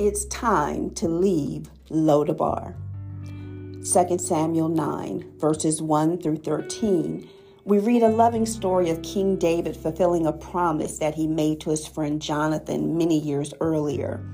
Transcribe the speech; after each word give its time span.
It's 0.00 0.24
time 0.24 0.92
to 0.92 1.08
leave 1.08 1.68
Lodabar. 1.90 2.74
2 3.84 4.18
Samuel 4.18 4.70
9, 4.70 5.32
verses 5.36 5.82
1 5.82 6.22
through 6.22 6.38
13, 6.38 7.28
we 7.66 7.78
read 7.80 8.02
a 8.02 8.08
loving 8.08 8.46
story 8.46 8.88
of 8.88 9.02
King 9.02 9.36
David 9.36 9.76
fulfilling 9.76 10.26
a 10.26 10.32
promise 10.32 10.96
that 11.00 11.16
he 11.16 11.26
made 11.26 11.60
to 11.60 11.68
his 11.68 11.86
friend 11.86 12.22
Jonathan 12.22 12.96
many 12.96 13.20
years 13.20 13.52
earlier. 13.60 14.24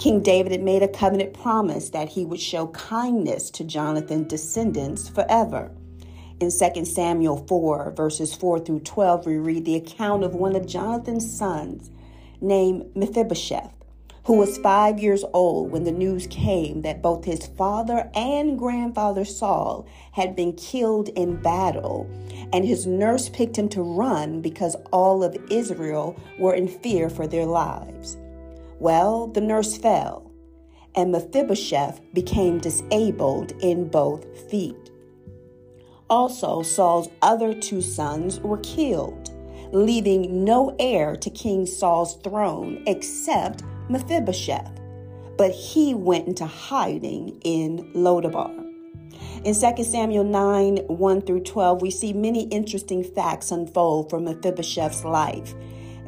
King 0.00 0.24
David 0.24 0.50
had 0.50 0.64
made 0.64 0.82
a 0.82 0.88
covenant 0.88 1.34
promise 1.34 1.90
that 1.90 2.08
he 2.08 2.24
would 2.24 2.40
show 2.40 2.66
kindness 2.66 3.48
to 3.50 3.62
Jonathan's 3.62 4.26
descendants 4.26 5.08
forever. 5.08 5.70
In 6.40 6.50
2 6.50 6.84
Samuel 6.84 7.46
4, 7.46 7.92
verses 7.92 8.34
4 8.34 8.58
through 8.58 8.80
12, 8.80 9.24
we 9.24 9.36
read 9.36 9.66
the 9.66 9.76
account 9.76 10.24
of 10.24 10.34
one 10.34 10.56
of 10.56 10.66
Jonathan's 10.66 11.32
sons 11.32 11.92
named 12.40 12.90
Mephibosheth, 12.96 13.75
who 14.26 14.34
was 14.34 14.58
five 14.58 14.98
years 14.98 15.24
old 15.32 15.70
when 15.70 15.84
the 15.84 15.92
news 15.92 16.26
came 16.26 16.82
that 16.82 17.00
both 17.00 17.24
his 17.24 17.46
father 17.46 18.10
and 18.12 18.58
grandfather 18.58 19.24
Saul 19.24 19.86
had 20.10 20.34
been 20.34 20.52
killed 20.54 21.10
in 21.10 21.40
battle, 21.40 22.10
and 22.52 22.64
his 22.64 22.88
nurse 22.88 23.28
picked 23.28 23.56
him 23.56 23.68
to 23.68 23.82
run 23.82 24.40
because 24.40 24.74
all 24.92 25.22
of 25.22 25.36
Israel 25.48 26.20
were 26.40 26.54
in 26.54 26.66
fear 26.66 27.08
for 27.08 27.28
their 27.28 27.46
lives. 27.46 28.16
Well, 28.80 29.28
the 29.28 29.40
nurse 29.40 29.76
fell, 29.76 30.28
and 30.96 31.12
Mephibosheth 31.12 32.00
became 32.12 32.58
disabled 32.58 33.52
in 33.60 33.88
both 33.88 34.50
feet. 34.50 34.90
Also, 36.10 36.62
Saul's 36.62 37.08
other 37.22 37.54
two 37.54 37.80
sons 37.80 38.40
were 38.40 38.58
killed, 38.58 39.30
leaving 39.72 40.42
no 40.44 40.74
heir 40.80 41.14
to 41.14 41.30
King 41.30 41.64
Saul's 41.64 42.16
throne 42.16 42.82
except 42.88 43.62
Mephibosheth. 43.88 44.80
But 45.36 45.52
he 45.52 45.94
went 45.94 46.26
into 46.26 46.46
hiding 46.46 47.40
in 47.44 47.92
Lodabar. 47.94 48.66
In 49.44 49.54
2 49.54 49.84
Samuel 49.84 50.24
9 50.24 50.78
1 50.88 51.20
through 51.22 51.44
12, 51.44 51.82
we 51.82 51.90
see 51.90 52.12
many 52.12 52.44
interesting 52.44 53.04
facts 53.04 53.50
unfold 53.50 54.10
from 54.10 54.24
Mephibosheth's 54.24 55.04
life. 55.04 55.54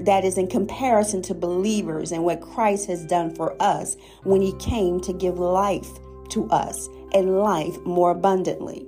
That 0.00 0.24
is 0.24 0.38
in 0.38 0.48
comparison 0.48 1.22
to 1.22 1.34
believers 1.34 2.10
and 2.10 2.24
what 2.24 2.40
Christ 2.40 2.86
has 2.88 3.04
done 3.04 3.34
for 3.34 3.60
us 3.60 3.96
when 4.24 4.40
he 4.40 4.52
came 4.58 5.00
to 5.02 5.12
give 5.12 5.38
life 5.38 5.88
to 6.30 6.48
us 6.50 6.88
and 7.12 7.38
life 7.38 7.76
more 7.84 8.10
abundantly. 8.10 8.86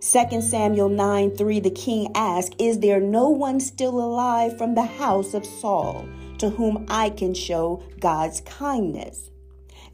2 0.00 0.40
Samuel 0.40 0.88
9 0.88 1.36
3, 1.36 1.60
the 1.60 1.70
king 1.70 2.08
asked, 2.14 2.54
Is 2.58 2.80
there 2.80 3.00
no 3.00 3.28
one 3.28 3.58
still 3.58 3.98
alive 3.98 4.56
from 4.58 4.74
the 4.74 4.84
house 4.84 5.34
of 5.34 5.46
Saul 5.46 6.06
to 6.44 6.50
whom 6.50 6.84
I 6.90 7.08
can 7.08 7.32
show 7.32 7.82
God's 8.00 8.42
kindness? 8.42 9.30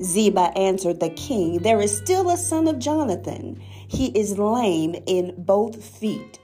Ziba 0.02 0.50
answered 0.56 0.98
the 0.98 1.10
king, 1.10 1.58
There 1.58 1.80
is 1.80 1.96
still 1.96 2.28
a 2.28 2.36
son 2.36 2.66
of 2.66 2.80
Jonathan. 2.80 3.62
He 3.86 4.06
is 4.18 4.36
lame 4.36 4.96
in 5.06 5.34
both 5.38 5.84
feet. 5.84 6.40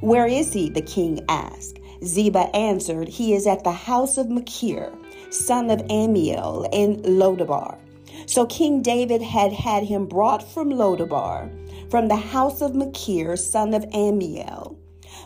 Where 0.00 0.26
is 0.26 0.52
he? 0.52 0.68
the 0.68 0.82
king 0.82 1.24
asked. 1.30 1.78
Ziba 2.04 2.54
answered, 2.54 3.08
He 3.08 3.32
is 3.32 3.46
at 3.46 3.64
the 3.64 3.72
house 3.72 4.18
of 4.18 4.28
Machir, 4.28 4.92
son 5.30 5.70
of 5.70 5.80
Ammiel, 5.88 6.68
in 6.70 6.96
Lodabar. 7.02 7.78
So 8.26 8.44
King 8.44 8.82
David 8.82 9.22
had 9.22 9.54
had 9.54 9.84
him 9.84 10.04
brought 10.04 10.42
from 10.42 10.68
Lodabar 10.68 11.50
from 11.90 12.08
the 12.08 12.16
house 12.16 12.60
of 12.60 12.74
Machir, 12.74 13.36
son 13.36 13.72
of 13.72 13.84
Ammiel. 13.94 14.76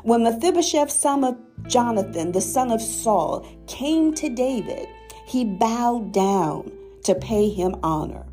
When 0.03 0.23
Mephibosheth, 0.23 0.91
son 0.91 1.25
of 1.25 1.37
Jonathan, 1.67 2.33
the 2.33 2.41
son 2.41 2.70
of 2.70 2.81
Saul, 2.81 3.47
came 3.67 4.15
to 4.15 4.31
David, 4.31 4.89
he 5.27 5.45
bowed 5.45 6.12
down 6.12 6.73
to 7.05 7.14
pay 7.14 7.51
him 7.51 7.77
honor. 7.83 8.24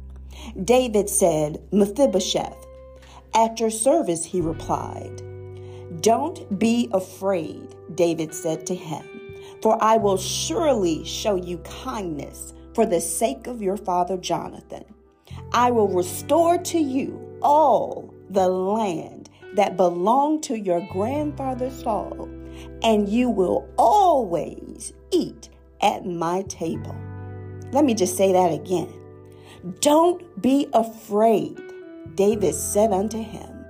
David 0.64 1.09
said, 1.09 1.62
Mephibosheth, 1.72 2.66
at 3.34 3.59
your 3.59 3.69
service, 3.69 4.24
he 4.24 4.40
replied. 4.40 5.22
Don't 6.02 6.58
be 6.58 6.90
afraid, 6.94 7.75
David 7.96 8.34
said 8.34 8.66
to 8.68 8.75
him, 8.75 9.03
for 9.62 9.78
I 9.84 9.97
will 9.97 10.18
surely 10.18 11.03
show 11.03 11.36
you 11.36 11.58
kindness 11.84 12.53
for 12.74 12.86
the 12.86 13.02
sake 13.02 13.47
of 13.47 13.62
your 13.62 13.78
father 13.78 14.16
Jonathan. 14.16 14.86
I 15.52 15.72
will 15.72 15.90
restore 15.90 16.58
to 16.59 16.80
you 16.80 17.40
all 17.41 18.14
the 18.30 18.47
land 18.47 19.16
that 19.57 19.75
belong 19.75 20.40
to 20.41 20.57
your 20.57 20.81
grandfather 20.91 21.69
Saul, 21.69 22.29
and 22.84 23.09
you 23.09 23.29
will 23.29 23.68
always 23.78 24.94
eat 25.12 25.50
at 25.81 26.06
my 26.06 26.44
table. 26.44 26.95
Let 27.72 27.84
me 27.84 27.94
just 27.94 28.16
say 28.16 28.31
that 28.31 28.53
again. 28.53 28.94
Don't 29.81 30.41
be 30.41 30.67
afraid, 30.73 31.59
David 32.16 32.53
said 32.53 32.94
unto 32.94 33.22
him, 33.22 33.66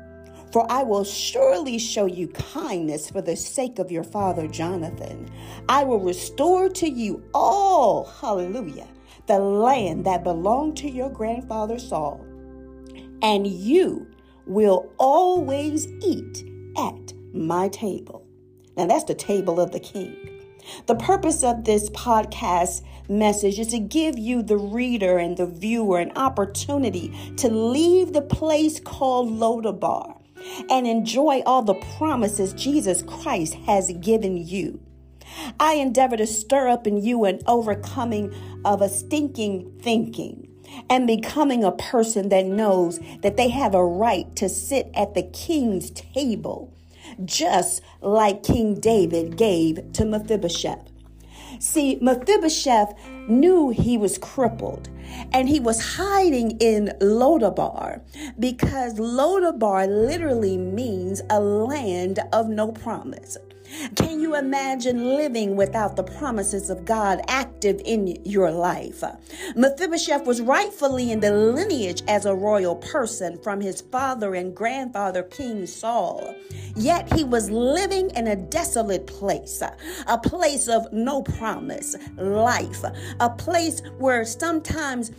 for 0.51 0.69
I 0.69 0.83
will 0.83 1.03
surely 1.03 1.79
show 1.79 2.05
you 2.05 2.27
kindness 2.27 3.09
for 3.09 3.21
the 3.21 3.35
sake 3.35 3.79
of 3.79 3.91
your 3.91 4.03
father 4.03 4.47
Jonathan. 4.47 5.29
I 5.69 5.83
will 5.85 5.99
restore 5.99 6.69
to 6.69 6.89
you 6.89 7.23
all, 7.33 8.05
hallelujah, 8.05 8.87
the 9.27 9.39
land 9.39 10.05
that 10.05 10.23
belonged 10.23 10.77
to 10.77 10.89
your 10.89 11.09
grandfather 11.09 11.79
Saul, 11.79 12.25
and 13.21 13.47
you 13.47 14.07
will 14.47 14.91
always 14.97 15.87
eat 16.03 16.43
at 16.77 17.13
my 17.33 17.67
table. 17.69 18.25
Now, 18.75 18.85
that's 18.85 19.05
the 19.05 19.15
table 19.15 19.59
of 19.59 19.71
the 19.71 19.79
king. 19.79 20.15
The 20.85 20.95
purpose 20.95 21.43
of 21.43 21.63
this 21.63 21.89
podcast 21.91 22.81
message 23.09 23.57
is 23.57 23.67
to 23.67 23.79
give 23.79 24.17
you, 24.19 24.43
the 24.43 24.57
reader 24.57 25.17
and 25.17 25.37
the 25.37 25.45
viewer, 25.45 25.99
an 25.99 26.11
opportunity 26.15 27.13
to 27.37 27.49
leave 27.49 28.13
the 28.13 28.21
place 28.21 28.79
called 28.79 29.29
Lodabar 29.29 30.21
and 30.69 30.85
enjoy 30.85 31.41
all 31.45 31.61
the 31.61 31.81
promises 31.97 32.53
Jesus 32.53 33.01
Christ 33.01 33.53
has 33.53 33.91
given 34.01 34.37
you. 34.37 34.79
I 35.59 35.73
endeavor 35.73 36.17
to 36.17 36.27
stir 36.27 36.67
up 36.67 36.87
in 36.87 36.97
you 36.97 37.25
an 37.25 37.39
overcoming 37.47 38.33
of 38.65 38.81
a 38.81 38.89
stinking 38.89 39.79
thinking 39.81 40.46
and 40.89 41.07
becoming 41.07 41.63
a 41.63 41.71
person 41.71 42.29
that 42.29 42.45
knows 42.45 42.99
that 43.21 43.37
they 43.37 43.49
have 43.49 43.73
a 43.73 43.85
right 43.85 44.35
to 44.35 44.49
sit 44.49 44.89
at 44.93 45.13
the 45.13 45.23
king's 45.23 45.89
table, 45.91 46.73
just 47.25 47.81
like 48.01 48.43
King 48.43 48.79
David 48.79 49.37
gave 49.37 49.91
to 49.93 50.05
Mephibosheth. 50.05 50.91
See, 51.59 51.97
Mephibosheth 52.01 52.93
knew 53.27 53.69
he 53.69 53.97
was 53.97 54.17
crippled 54.17 54.89
and 55.33 55.49
he 55.49 55.59
was 55.59 55.95
hiding 55.95 56.51
in 56.59 56.93
Lodabar 57.01 58.01
because 58.39 58.95
Lodabar 58.95 59.87
literally 59.87 60.57
means 60.57 61.21
a 61.29 61.39
land 61.39 62.19
of 62.31 62.47
no 62.47 62.71
promise. 62.71 63.37
Can 63.95 64.19
you 64.19 64.35
imagine 64.35 65.15
living 65.15 65.55
without 65.55 65.95
the 65.95 66.03
promises 66.03 66.69
of 66.69 66.85
God 66.85 67.21
active 67.27 67.81
in 67.85 68.17
your 68.25 68.51
life? 68.51 69.03
Mephibosheth 69.55 70.25
was 70.25 70.41
rightfully 70.41 71.11
in 71.11 71.19
the 71.19 71.31
lineage 71.31 72.03
as 72.07 72.25
a 72.25 72.35
royal 72.35 72.75
person 72.75 73.37
from 73.39 73.61
his 73.61 73.81
father 73.81 74.35
and 74.35 74.55
grandfather, 74.55 75.23
King 75.23 75.65
Saul. 75.65 76.35
Yet 76.75 77.11
he 77.13 77.23
was 77.23 77.49
living 77.49 78.11
in 78.11 78.27
a 78.27 78.35
desolate 78.35 79.07
place, 79.07 79.61
a 80.07 80.17
place 80.17 80.67
of 80.67 80.91
no 80.93 81.23
promise, 81.23 81.95
life, 82.17 82.83
a 83.19 83.29
place 83.29 83.81
where 83.97 84.25
sometimes 84.25 85.11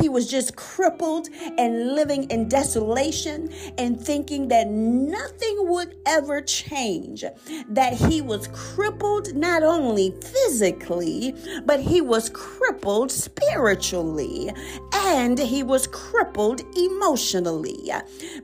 he 0.00 0.08
was 0.08 0.30
just 0.30 0.56
crippled 0.56 1.28
and 1.58 1.94
living 1.94 2.24
in 2.30 2.48
desolation 2.48 3.50
and 3.78 4.00
thinking 4.00 4.48
that 4.48 4.68
nothing 4.68 5.68
would 5.68 5.96
ever 6.06 6.40
change. 6.40 7.24
That 7.68 7.94
he 7.94 8.20
was 8.20 8.48
crippled 8.48 9.34
not 9.34 9.62
only 9.62 10.14
physically, 10.20 11.34
but 11.64 11.80
he 11.80 12.00
was 12.00 12.30
crippled 12.30 13.10
spiritually 13.10 14.52
and 14.92 15.38
he 15.38 15.62
was 15.62 15.86
crippled 15.86 16.62
emotionally 16.76 17.90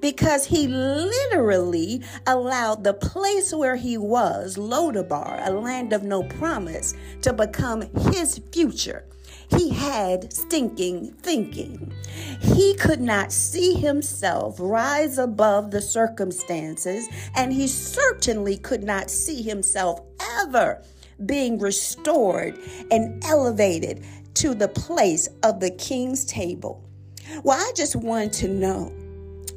because 0.00 0.46
he 0.46 0.68
literally 0.68 2.02
allowed 2.26 2.84
the 2.84 2.94
place 2.94 3.52
where 3.52 3.76
he 3.76 3.98
was, 3.98 4.56
Lodabar, 4.56 5.46
a 5.46 5.50
land 5.50 5.92
of 5.92 6.02
no 6.02 6.22
promise, 6.22 6.94
to 7.22 7.32
become 7.32 7.82
his 8.12 8.38
future. 8.52 9.04
He 9.56 9.70
had 9.70 10.32
stinking 10.32 11.12
thinking. 11.20 11.92
He 12.40 12.74
could 12.74 13.00
not 13.00 13.32
see 13.32 13.74
himself 13.74 14.56
rise 14.58 15.18
above 15.18 15.70
the 15.70 15.82
circumstances, 15.82 17.08
and 17.34 17.52
he 17.52 17.68
certainly 17.68 18.56
could 18.56 18.82
not 18.82 19.10
see 19.10 19.42
himself 19.42 20.00
ever 20.40 20.82
being 21.26 21.58
restored 21.58 22.58
and 22.90 23.22
elevated 23.24 24.04
to 24.34 24.54
the 24.54 24.68
place 24.68 25.28
of 25.42 25.60
the 25.60 25.70
king's 25.70 26.24
table. 26.24 26.82
Well, 27.44 27.58
I 27.58 27.72
just 27.74 27.96
want 27.96 28.32
to 28.34 28.48
know 28.48 28.92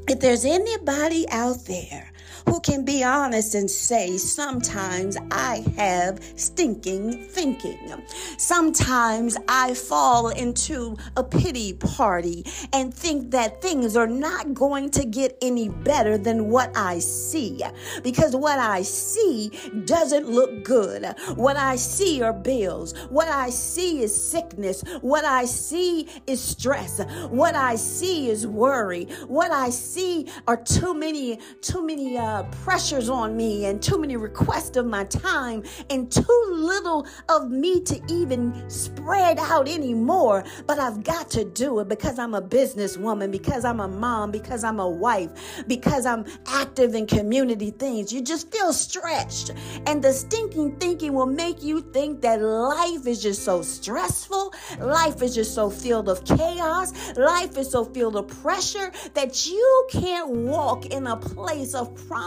if 0.07 0.19
there's 0.19 0.45
anybody 0.45 1.25
out 1.29 1.65
there 1.65 2.11
who 2.47 2.59
can 2.59 2.85
be 2.85 3.03
honest 3.03 3.55
and 3.55 3.69
say, 3.69 4.17
sometimes 4.17 5.17
I 5.31 5.63
have 5.77 6.23
stinking 6.35 7.27
thinking. 7.29 8.03
Sometimes 8.37 9.37
I 9.47 9.73
fall 9.73 10.29
into 10.29 10.97
a 11.17 11.23
pity 11.23 11.73
party 11.73 12.45
and 12.73 12.93
think 12.93 13.31
that 13.31 13.61
things 13.61 13.95
are 13.95 14.07
not 14.07 14.53
going 14.53 14.91
to 14.91 15.05
get 15.05 15.37
any 15.41 15.69
better 15.69 16.17
than 16.17 16.49
what 16.49 16.75
I 16.75 16.99
see. 16.99 17.61
Because 18.03 18.35
what 18.35 18.59
I 18.59 18.83
see 18.83 19.51
doesn't 19.85 20.29
look 20.29 20.63
good. 20.63 21.05
What 21.35 21.57
I 21.57 21.75
see 21.75 22.21
are 22.21 22.33
bills. 22.33 22.93
What 23.09 23.27
I 23.27 23.49
see 23.49 24.03
is 24.03 24.13
sickness. 24.13 24.83
What 25.01 25.25
I 25.25 25.45
see 25.45 26.07
is 26.27 26.41
stress. 26.41 27.01
What 27.29 27.55
I 27.55 27.75
see 27.75 28.29
is 28.29 28.45
worry. 28.45 29.05
What 29.27 29.51
I 29.51 29.69
see 29.69 30.27
are 30.47 30.57
too 30.57 30.93
many, 30.93 31.39
too 31.61 31.85
many 31.85 32.17
uh, 32.17 32.34
Uh, 32.35 32.43
pressures 32.65 33.07
on 33.07 33.37
me 33.37 33.63
and 33.63 33.81
too 33.81 33.97
many 33.97 34.17
requests 34.17 34.75
of 34.75 34.85
my 34.85 35.05
time 35.05 35.63
and 35.89 36.11
too 36.11 36.43
little 36.49 37.07
of 37.29 37.49
me 37.49 37.79
to 37.79 37.97
even 38.09 38.69
spread 38.69 39.39
out 39.39 39.69
anymore. 39.69 40.43
But 40.67 40.77
I've 40.77 41.01
got 41.01 41.29
to 41.29 41.45
do 41.45 41.79
it 41.79 41.87
because 41.87 42.19
I'm 42.19 42.33
a 42.33 42.41
businesswoman, 42.41 43.31
because 43.31 43.63
I'm 43.63 43.79
a 43.79 43.87
mom, 43.87 44.31
because 44.31 44.65
I'm 44.65 44.81
a 44.81 44.89
wife, 44.89 45.31
because 45.65 46.05
I'm 46.05 46.25
active 46.47 46.93
in 46.93 47.07
community 47.07 47.71
things. 47.71 48.11
You 48.11 48.21
just 48.21 48.51
feel 48.51 48.73
stretched. 48.73 49.51
And 49.87 50.03
the 50.03 50.11
stinking 50.11 50.75
thinking 50.75 51.13
will 51.13 51.27
make 51.27 51.63
you 51.63 51.79
think 51.79 52.19
that 52.23 52.41
life 52.41 53.07
is 53.07 53.23
just 53.23 53.45
so 53.45 53.61
stressful, 53.61 54.53
life 54.79 55.21
is 55.21 55.35
just 55.35 55.55
so 55.55 55.69
filled 55.69 56.09
of 56.09 56.25
chaos, 56.25 56.91
life 57.15 57.57
is 57.57 57.71
so 57.71 57.85
filled 57.85 58.17
of 58.17 58.27
pressure 58.27 58.91
that 59.13 59.47
you 59.47 59.87
can't 59.89 60.27
walk 60.27 60.87
in 60.87 61.07
a 61.07 61.15
place 61.15 61.73
of 61.73 61.95
promise 62.09 62.24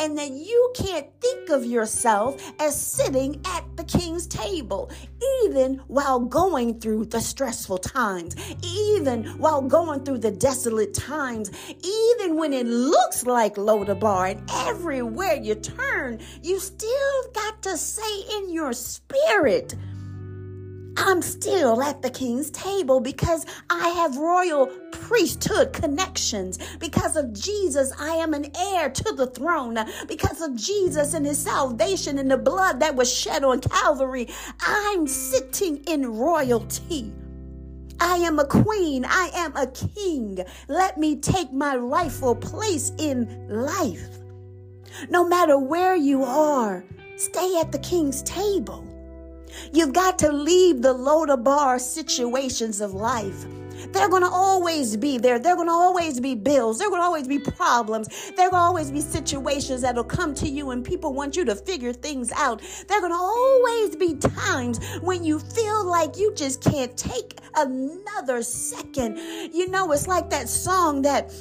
and 0.00 0.16
that 0.18 0.30
you 0.30 0.72
can't 0.74 1.06
think 1.20 1.50
of 1.50 1.64
yourself 1.64 2.40
as 2.58 2.80
sitting 2.80 3.40
at 3.44 3.64
the 3.76 3.84
king's 3.84 4.26
table, 4.26 4.90
even 5.44 5.76
while 5.86 6.18
going 6.18 6.80
through 6.80 7.04
the 7.04 7.20
stressful 7.20 7.78
times, 7.78 8.34
even 8.64 9.24
while 9.38 9.62
going 9.62 10.02
through 10.04 10.18
the 10.18 10.30
desolate 10.30 10.94
times, 10.94 11.50
even 11.84 12.36
when 12.36 12.52
it 12.52 12.66
looks 12.66 13.26
like 13.26 13.56
Lodabar 13.56 14.32
and 14.32 14.50
everywhere 14.66 15.36
you 15.36 15.54
turn, 15.54 16.18
you 16.42 16.58
still 16.58 17.22
got 17.34 17.62
to 17.62 17.76
say 17.76 18.20
in 18.38 18.50
your 18.50 18.72
spirit, 18.72 19.74
I'm 21.00 21.22
still 21.22 21.80
at 21.80 22.02
the 22.02 22.10
king's 22.10 22.50
table 22.50 22.98
because 22.98 23.46
I 23.70 23.88
have 23.90 24.16
royal 24.16 24.66
priesthood 24.90 25.72
connections. 25.72 26.58
Because 26.80 27.14
of 27.14 27.32
Jesus, 27.32 27.92
I 28.00 28.16
am 28.16 28.34
an 28.34 28.50
heir 28.56 28.90
to 28.90 29.12
the 29.12 29.28
throne. 29.28 29.78
Because 30.08 30.40
of 30.40 30.56
Jesus 30.56 31.14
and 31.14 31.24
his 31.24 31.38
salvation 31.38 32.18
and 32.18 32.28
the 32.28 32.36
blood 32.36 32.80
that 32.80 32.96
was 32.96 33.12
shed 33.12 33.44
on 33.44 33.60
Calvary, 33.60 34.28
I'm 34.60 35.06
sitting 35.06 35.76
in 35.84 36.04
royalty. 36.04 37.12
I 38.00 38.16
am 38.16 38.40
a 38.40 38.46
queen. 38.46 39.04
I 39.04 39.30
am 39.34 39.56
a 39.56 39.68
king. 39.68 40.44
Let 40.66 40.98
me 40.98 41.16
take 41.16 41.52
my 41.52 41.76
rightful 41.76 42.34
place 42.34 42.90
in 42.98 43.46
life. 43.48 44.18
No 45.10 45.26
matter 45.26 45.58
where 45.58 45.94
you 45.94 46.24
are, 46.24 46.84
stay 47.16 47.60
at 47.60 47.70
the 47.70 47.78
king's 47.78 48.22
table. 48.24 48.84
You've 49.72 49.92
got 49.92 50.18
to 50.20 50.32
leave 50.32 50.82
the 50.82 50.94
Lodabar 50.94 51.80
situations 51.80 52.80
of 52.80 52.94
life. 52.94 53.46
They're 53.92 54.08
going 54.08 54.22
to 54.22 54.28
always 54.28 54.96
be 54.96 55.18
there. 55.18 55.38
They're 55.38 55.56
going 55.56 55.68
to 55.68 55.72
always 55.72 56.20
be 56.20 56.34
bills. 56.34 56.78
They're 56.78 56.90
going 56.90 57.00
to 57.00 57.04
always 57.04 57.28
be 57.28 57.38
problems. 57.38 58.32
There 58.36 58.50
will 58.50 58.58
always 58.58 58.90
be 58.90 59.00
situations 59.00 59.82
that'll 59.82 60.04
come 60.04 60.34
to 60.34 60.48
you 60.48 60.70
and 60.70 60.84
people 60.84 61.14
want 61.14 61.36
you 61.36 61.44
to 61.44 61.54
figure 61.54 61.92
things 61.92 62.32
out. 62.32 62.60
There 62.88 62.98
are 62.98 63.00
going 63.00 63.12
to 63.12 63.18
always 63.18 63.96
be 63.96 64.14
times 64.16 64.80
when 65.00 65.24
you 65.24 65.38
feel 65.38 65.84
like 65.86 66.18
you 66.18 66.34
just 66.34 66.62
can't 66.62 66.96
take 66.96 67.38
another 67.56 68.42
second. 68.42 69.18
You 69.52 69.68
know, 69.68 69.92
it's 69.92 70.06
like 70.06 70.30
that 70.30 70.48
song 70.48 71.02
that 71.02 71.32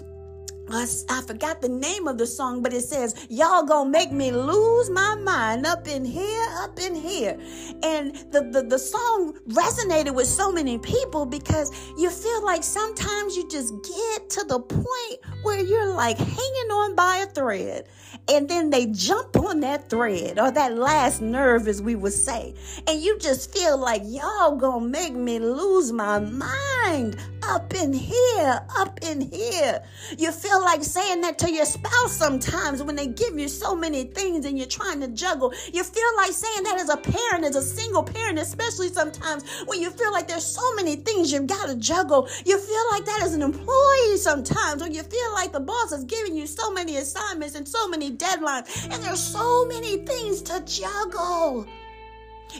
I, 0.69 1.21
forgot 1.25 1.61
the 1.61 1.69
name 1.69 2.07
of 2.07 2.17
the 2.17 2.27
song, 2.27 2.61
but 2.61 2.73
it 2.73 2.81
says, 2.81 3.27
Y'all 3.29 3.63
gonna 3.63 3.89
make 3.89 4.11
me 4.11 4.31
lose 4.31 4.89
my 4.89 5.15
mind 5.15 5.65
up 5.65 5.87
in 5.87 6.03
here, 6.03 6.47
up 6.59 6.79
in 6.79 6.93
here. 6.95 7.37
And 7.83 8.15
the, 8.31 8.49
the, 8.51 8.63
the 8.63 8.79
song 8.79 9.33
resonated 9.49 10.13
with 10.13 10.27
so 10.27 10.51
many 10.51 10.77
people 10.77 11.25
because 11.25 11.71
you 11.97 12.09
feel 12.09 12.43
like 12.45 12.63
sometimes 12.63 13.35
you 13.35 13.47
just 13.49 13.73
get 13.83 14.29
to 14.31 14.43
the 14.45 14.59
point 14.59 15.43
where 15.43 15.59
you're 15.59 15.93
like 15.93 16.17
hanging 16.17 16.71
on 16.71 16.95
by 16.95 17.17
a 17.17 17.25
thread. 17.27 17.87
And 18.30 18.50
then 18.50 18.69
they 18.69 18.88
jump 18.88 19.38
on 19.38 19.62
that 19.62 19.89
thread 19.89 20.38
or 20.38 20.51
that 20.51 20.75
last 20.77 21.21
nerve, 21.21 21.68
as 21.68 21.81
we 21.81 21.95
would 21.95 22.13
say. 22.13 22.54
And 22.88 23.01
you 23.01 23.18
just 23.19 23.54
feel 23.54 23.77
like, 23.77 24.01
Y'all 24.06 24.56
gonna 24.56 24.86
make 24.86 25.13
me 25.13 25.39
lose 25.39 25.92
my 25.92 26.19
mind 26.19 27.18
up 27.44 27.74
in 27.74 27.94
here, 27.94 28.62
up 28.77 29.00
in 29.01 29.21
here. 29.21 29.81
You 30.18 30.31
feel 30.31 30.62
like 30.62 30.83
saying 30.83 31.21
that 31.21 31.38
to 31.39 31.51
your 31.51 31.65
spouse 31.65 32.12
sometimes 32.12 32.83
when 32.83 32.95
they 32.95 33.07
give 33.07 33.38
you 33.39 33.48
so 33.48 33.75
many 33.75 34.04
things 34.04 34.45
and 34.45 34.57
you're 34.57 34.68
trying 34.68 35.00
to 35.01 35.07
juggle. 35.07 35.53
You 35.71 35.83
feel 35.83 36.15
like 36.18 36.31
saying 36.31 36.63
that 36.63 36.80
as 36.80 36.89
a 36.89 36.98
parent, 36.98 37.45
as 37.45 37.56
a 37.56 37.62
single 37.62 38.03
parent, 38.03 38.39
especially 38.39 38.89
sometimes 38.89 39.44
when 39.65 39.81
you 39.81 39.89
feel 39.92 40.12
like 40.12 40.27
there's 40.27 40.45
so 40.45 40.75
many 40.75 40.95
things 40.95 41.31
you've 41.31 41.48
got 41.48 41.68
to 41.68 41.75
juggle. 41.75 42.27
You 42.45 42.57
feel 42.57 42.83
like 42.92 43.06
that 43.06 43.21
as 43.24 43.33
an 43.33 43.42
employee 43.42 44.18
sometimes, 44.18 44.81
or 44.81 44.89
you 44.89 45.03
feel 45.03 45.33
like 45.33 45.51
the 45.51 45.60
boss 45.60 45.92
is 45.92 46.03
giving 46.03 46.36
you 46.36 46.48
so 46.48 46.71
many 46.71 46.98
assignments 46.98 47.56
and 47.56 47.68
so 47.68 47.88
many 47.88 47.96
deadlines, 47.99 48.83
and 48.91 49.03
there's 49.03 49.19
so 49.19 49.65
many 49.65 49.97
things 49.97 50.41
to 50.44 50.63
juggle. 50.65 51.65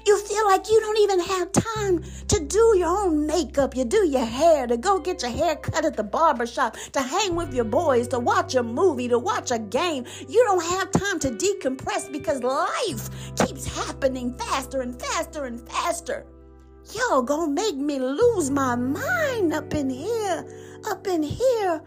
You 0.06 0.18
feel 0.20 0.46
like 0.46 0.70
you 0.70 0.80
don't 0.80 0.98
even 0.98 1.20
have 1.22 1.52
time 1.52 2.04
to 2.28 2.40
do 2.40 2.76
your 2.78 2.90
own 2.90 3.26
makeup. 3.26 3.76
You 3.76 3.86
do 3.86 4.06
your 4.06 4.26
hair, 4.26 4.68
to 4.68 4.78
go 4.78 5.00
get 5.00 5.22
your 5.22 5.32
hair 5.32 5.56
cut 5.56 5.86
at 5.86 5.96
the 5.96 6.04
barber 6.04 6.46
shop, 6.46 6.76
to 6.92 7.02
hang 7.02 7.36
with 7.36 7.54
your 7.54 7.66
boys, 7.66 8.08
to 8.10 8.20
watch 8.20 8.56
a 8.56 8.64
movie, 8.64 9.08
to 9.08 9.20
watch 9.20 9.52
a 9.52 9.60
game. 9.60 10.06
You 10.28 10.44
don't 10.44 10.64
have 10.64 10.92
time 10.92 11.20
to 11.20 11.30
decompress 11.32 12.12
because 12.12 12.44
life 12.44 13.36
keeps 13.38 13.66
happening 13.66 14.34
faster 14.38 14.82
and 14.82 15.00
faster 15.00 15.46
and 15.46 15.60
faster. 15.70 16.26
Y'all 16.94 17.22
gonna 17.22 17.52
make 17.52 17.76
me 17.76 18.00
lose 18.00 18.50
my 18.50 18.76
mind 18.76 19.54
up 19.54 19.74
in 19.74 19.90
here. 19.90 20.46
Up 20.86 21.08
in 21.08 21.24
here 21.24 21.82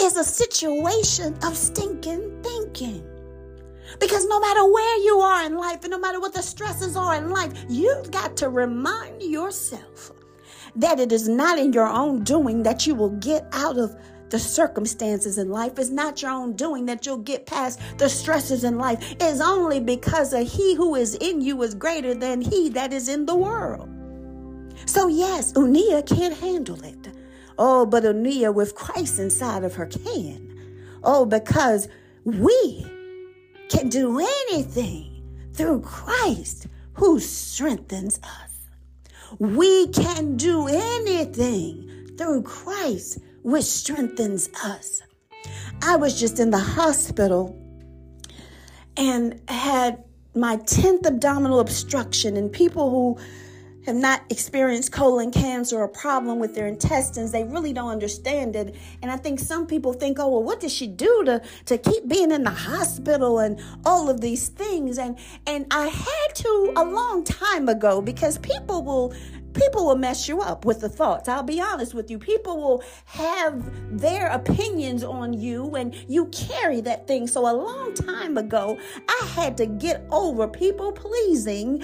is 0.00 0.16
a 0.16 0.24
situation 0.24 1.36
of 1.42 1.56
stinking 1.56 2.42
thinking. 2.42 3.04
Because 4.00 4.26
no 4.26 4.40
matter 4.40 4.64
where 4.70 4.98
you 4.98 5.18
are 5.20 5.44
in 5.46 5.56
life 5.56 5.82
and 5.84 5.90
no 5.90 5.98
matter 5.98 6.20
what 6.20 6.34
the 6.34 6.42
stresses 6.42 6.96
are 6.96 7.14
in 7.14 7.30
life, 7.30 7.52
you've 7.68 8.10
got 8.10 8.36
to 8.38 8.48
remind 8.48 9.22
yourself 9.22 10.12
that 10.74 11.00
it 11.00 11.12
is 11.12 11.28
not 11.28 11.58
in 11.58 11.72
your 11.72 11.86
own 11.86 12.22
doing 12.24 12.62
that 12.64 12.86
you 12.86 12.94
will 12.94 13.10
get 13.10 13.46
out 13.52 13.78
of 13.78 13.96
the 14.28 14.38
circumstances 14.38 15.38
in 15.38 15.50
life. 15.50 15.78
It's 15.78 15.90
not 15.90 16.20
your 16.20 16.32
own 16.32 16.54
doing 16.54 16.86
that 16.86 17.06
you'll 17.06 17.18
get 17.18 17.46
past 17.46 17.80
the 17.98 18.08
stresses 18.08 18.64
in 18.64 18.76
life. 18.76 19.14
It's 19.20 19.40
only 19.40 19.80
because 19.80 20.32
of 20.32 20.50
He 20.50 20.74
who 20.74 20.96
is 20.96 21.14
in 21.14 21.40
you 21.40 21.62
is 21.62 21.74
greater 21.74 22.14
than 22.14 22.40
He 22.40 22.68
that 22.70 22.92
is 22.92 23.08
in 23.08 23.24
the 23.26 23.36
world. 23.36 23.88
So, 24.84 25.08
yes, 25.08 25.52
Unia 25.52 26.06
can't 26.06 26.36
handle 26.36 26.82
it. 26.84 27.08
Oh, 27.58 27.86
but 27.86 28.04
Unia 28.04 28.52
with 28.52 28.74
Christ 28.74 29.18
inside 29.18 29.64
of 29.64 29.74
her 29.74 29.86
can. 29.86 30.78
Oh, 31.02 31.24
because 31.24 31.88
we 32.24 32.86
can 33.68 33.88
do 33.88 34.18
anything 34.20 35.22
through 35.54 35.80
Christ 35.80 36.66
who 36.94 37.18
strengthens 37.20 38.18
us. 38.22 38.68
We 39.38 39.88
can 39.88 40.36
do 40.36 40.66
anything 40.68 42.14
through 42.16 42.42
Christ 42.42 43.18
which 43.42 43.64
strengthens 43.64 44.48
us. 44.64 45.02
I 45.82 45.96
was 45.96 46.18
just 46.18 46.40
in 46.40 46.50
the 46.50 46.58
hospital 46.58 47.56
and 48.96 49.40
had 49.48 50.02
my 50.34 50.56
10th 50.58 51.06
abdominal 51.06 51.60
obstruction, 51.60 52.36
and 52.36 52.52
people 52.52 52.90
who 52.90 53.18
have 53.86 53.96
not 53.96 54.22
experienced 54.30 54.92
colon 54.92 55.30
cancer 55.30 55.78
or 55.78 55.84
a 55.84 55.88
problem 55.88 56.38
with 56.38 56.54
their 56.54 56.66
intestines, 56.66 57.32
they 57.32 57.44
really 57.44 57.72
don't 57.72 57.90
understand 57.90 58.56
it. 58.56 58.74
And 59.00 59.10
I 59.10 59.16
think 59.16 59.38
some 59.38 59.66
people 59.66 59.92
think, 59.92 60.18
oh, 60.18 60.28
well, 60.28 60.42
what 60.42 60.60
did 60.60 60.72
she 60.72 60.86
do 60.88 61.24
to, 61.24 61.40
to 61.66 61.78
keep 61.78 62.08
being 62.08 62.32
in 62.32 62.42
the 62.42 62.50
hospital 62.50 63.38
and 63.38 63.60
all 63.84 64.10
of 64.10 64.20
these 64.20 64.48
things? 64.48 64.98
And 64.98 65.18
and 65.46 65.66
I 65.70 65.86
had 65.86 66.34
to 66.34 66.72
a 66.76 66.84
long 66.84 67.24
time 67.24 67.68
ago 67.68 68.02
because 68.02 68.38
people 68.38 68.82
will 68.82 69.14
people 69.56 69.86
will 69.86 69.96
mess 69.96 70.28
you 70.28 70.40
up 70.40 70.64
with 70.64 70.80
the 70.80 70.88
thoughts. 70.88 71.28
I'll 71.28 71.42
be 71.42 71.60
honest 71.60 71.94
with 71.94 72.10
you. 72.10 72.18
People 72.18 72.56
will 72.58 72.84
have 73.06 73.64
their 73.98 74.28
opinions 74.28 75.02
on 75.02 75.32
you 75.32 75.74
and 75.74 75.94
you 76.08 76.26
carry 76.26 76.80
that 76.82 77.08
thing. 77.08 77.26
So 77.26 77.50
a 77.50 77.56
long 77.56 77.94
time 77.94 78.36
ago, 78.36 78.78
I 79.08 79.26
had 79.34 79.56
to 79.56 79.66
get 79.66 80.04
over 80.10 80.46
people 80.46 80.92
pleasing 80.92 81.82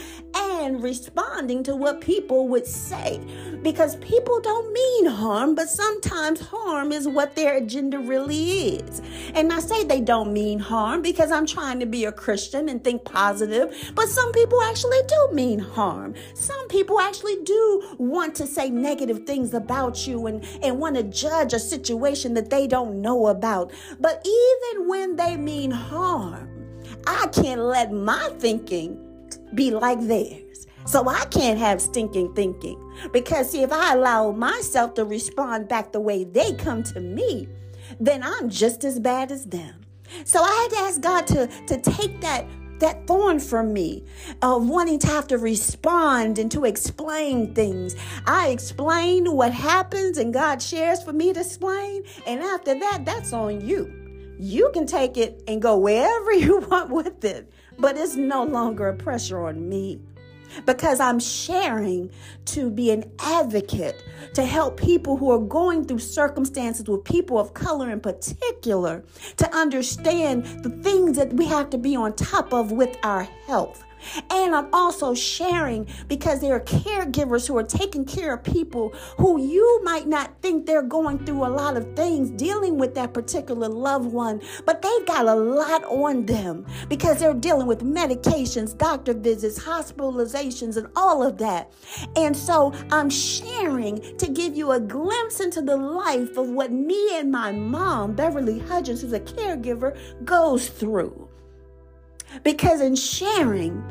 and 0.60 0.82
responding 0.82 1.62
to 1.64 1.74
what 1.74 2.00
people 2.00 2.48
would 2.48 2.66
say. 2.66 3.20
Because 3.62 3.96
people 3.96 4.40
don't 4.40 4.72
mean 4.72 5.06
harm, 5.06 5.54
but 5.54 5.68
sometimes 5.68 6.40
harm 6.40 6.92
is 6.92 7.08
what 7.08 7.34
their 7.34 7.56
agenda 7.56 7.98
really 7.98 8.76
is. 8.76 9.00
And 9.34 9.52
I 9.52 9.60
say 9.60 9.84
they 9.84 10.00
don't 10.00 10.32
mean 10.32 10.58
harm 10.58 11.02
because 11.02 11.30
I'm 11.30 11.46
trying 11.46 11.80
to 11.80 11.86
be 11.86 12.04
a 12.04 12.12
Christian 12.12 12.68
and 12.68 12.82
think 12.82 13.04
positive, 13.04 13.92
but 13.94 14.08
some 14.08 14.32
people 14.32 14.60
actually 14.62 15.00
do 15.08 15.28
mean 15.32 15.58
harm. 15.58 16.14
Some 16.34 16.68
people 16.68 17.00
actually 17.00 17.42
do 17.44 17.96
want 17.98 18.34
to 18.36 18.46
say 18.46 18.70
negative 18.70 19.24
things 19.26 19.54
about 19.54 20.06
you 20.06 20.26
and, 20.26 20.44
and 20.62 20.78
want 20.78 20.96
to 20.96 21.02
judge 21.04 21.52
a 21.52 21.58
situation 21.58 22.34
that 22.34 22.50
they 22.50 22.66
don't 22.66 23.00
know 23.00 23.28
about. 23.28 23.72
But 24.00 24.26
even 24.26 24.88
when 24.88 25.16
they 25.16 25.36
mean 25.36 25.70
harm, 25.70 26.48
I 27.06 27.26
can't 27.28 27.60
let 27.60 27.92
my 27.92 28.30
thinking 28.38 28.98
be 29.54 29.70
like 29.70 30.00
theirs. 30.00 30.41
So 30.84 31.08
I 31.08 31.24
can't 31.26 31.58
have 31.58 31.80
stinking 31.80 32.34
thinking. 32.34 32.78
Because 33.12 33.50
see, 33.50 33.62
if 33.62 33.72
I 33.72 33.94
allow 33.94 34.32
myself 34.32 34.94
to 34.94 35.04
respond 35.04 35.68
back 35.68 35.92
the 35.92 36.00
way 36.00 36.24
they 36.24 36.54
come 36.54 36.82
to 36.84 37.00
me, 37.00 37.48
then 38.00 38.22
I'm 38.22 38.48
just 38.48 38.84
as 38.84 38.98
bad 38.98 39.30
as 39.30 39.44
them. 39.44 39.80
So 40.24 40.42
I 40.42 40.68
had 40.68 40.76
to 40.76 40.84
ask 40.84 41.00
God 41.00 41.26
to, 41.28 41.46
to 41.66 41.80
take 41.80 42.20
that 42.20 42.46
that 42.82 43.06
thorn 43.06 43.38
from 43.38 43.72
me 43.72 44.02
of 44.42 44.68
wanting 44.68 44.98
to 44.98 45.06
have 45.06 45.28
to 45.28 45.38
respond 45.38 46.36
and 46.36 46.50
to 46.50 46.64
explain 46.64 47.54
things. 47.54 47.94
I 48.26 48.48
explain 48.48 49.30
what 49.36 49.52
happens 49.52 50.18
and 50.18 50.34
God 50.34 50.60
shares 50.60 51.00
for 51.00 51.12
me 51.12 51.32
to 51.32 51.38
explain. 51.38 52.02
And 52.26 52.42
after 52.42 52.76
that, 52.76 53.04
that's 53.04 53.32
on 53.32 53.60
you. 53.60 54.34
You 54.36 54.68
can 54.74 54.84
take 54.84 55.16
it 55.16 55.44
and 55.46 55.62
go 55.62 55.78
wherever 55.78 56.32
you 56.44 56.58
want 56.58 56.90
with 56.90 57.24
it, 57.24 57.52
but 57.78 57.96
it's 57.96 58.16
no 58.16 58.42
longer 58.42 58.88
a 58.88 58.96
pressure 58.96 59.46
on 59.46 59.68
me 59.68 60.00
because 60.66 61.00
I'm 61.00 61.18
sharing 61.18 62.10
to 62.46 62.70
be 62.70 62.90
an 62.90 63.10
advocate 63.18 64.02
to 64.34 64.44
help 64.44 64.78
people 64.78 65.16
who 65.16 65.30
are 65.30 65.38
going 65.38 65.84
through 65.84 66.00
circumstances 66.00 66.88
with 66.88 67.04
people 67.04 67.38
of 67.38 67.54
color 67.54 67.90
in 67.90 68.00
particular 68.00 69.04
to 69.36 69.54
understand 69.54 70.44
the 70.62 70.70
things 70.70 71.16
that 71.16 71.32
we 71.32 71.46
have 71.46 71.70
to 71.70 71.78
be 71.78 71.96
on 71.96 72.14
top 72.14 72.52
of 72.52 72.72
with 72.72 72.96
our 73.02 73.24
health. 73.46 73.84
And 74.30 74.54
I'm 74.54 74.72
also 74.72 75.14
sharing 75.14 75.86
because 76.08 76.40
there 76.40 76.54
are 76.54 76.60
caregivers 76.60 77.46
who 77.46 77.56
are 77.56 77.62
taking 77.62 78.04
care 78.04 78.34
of 78.34 78.44
people 78.44 78.90
who 79.18 79.40
you 79.40 79.80
might 79.84 80.06
not 80.06 80.40
think 80.40 80.66
they're 80.66 80.82
going 80.82 81.24
through 81.24 81.44
a 81.44 81.48
lot 81.48 81.76
of 81.76 81.94
things 81.94 82.30
dealing 82.30 82.78
with 82.78 82.94
that 82.94 83.14
particular 83.14 83.68
loved 83.68 84.12
one, 84.12 84.40
but 84.66 84.82
they've 84.82 85.06
got 85.06 85.26
a 85.26 85.34
lot 85.34 85.84
on 85.84 86.26
them 86.26 86.66
because 86.88 87.18
they're 87.18 87.34
dealing 87.34 87.66
with 87.66 87.80
medications, 87.80 88.76
doctor 88.76 89.14
visits, 89.14 89.58
hospitalizations, 89.58 90.76
and 90.76 90.88
all 90.96 91.22
of 91.22 91.38
that. 91.38 91.72
And 92.16 92.36
so 92.36 92.72
I'm 92.90 93.10
sharing 93.10 94.00
to 94.18 94.28
give 94.28 94.56
you 94.56 94.72
a 94.72 94.80
glimpse 94.80 95.40
into 95.40 95.62
the 95.62 95.76
life 95.76 96.36
of 96.36 96.48
what 96.48 96.72
me 96.72 97.18
and 97.18 97.30
my 97.30 97.52
mom, 97.52 98.14
Beverly 98.14 98.58
Hudgens, 98.58 99.02
who's 99.02 99.12
a 99.12 99.20
caregiver, 99.20 99.96
goes 100.24 100.68
through. 100.68 101.28
Because 102.42 102.80
in 102.80 102.96
sharing, 102.96 103.82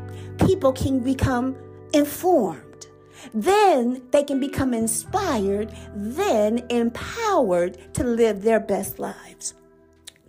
people 0.45 0.71
can 0.71 0.99
become 0.99 1.55
informed. 1.93 2.87
Then 3.33 4.01
they 4.11 4.23
can 4.23 4.39
become 4.39 4.73
inspired, 4.73 5.75
then 5.93 6.65
empowered 6.69 7.93
to 7.93 8.03
live 8.03 8.41
their 8.41 8.59
best 8.59 8.99
lives. 8.99 9.53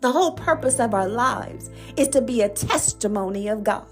The 0.00 0.12
whole 0.12 0.32
purpose 0.32 0.80
of 0.80 0.94
our 0.94 1.08
lives 1.08 1.70
is 1.96 2.08
to 2.08 2.20
be 2.20 2.42
a 2.42 2.48
testimony 2.48 3.48
of 3.48 3.64
God. 3.64 3.86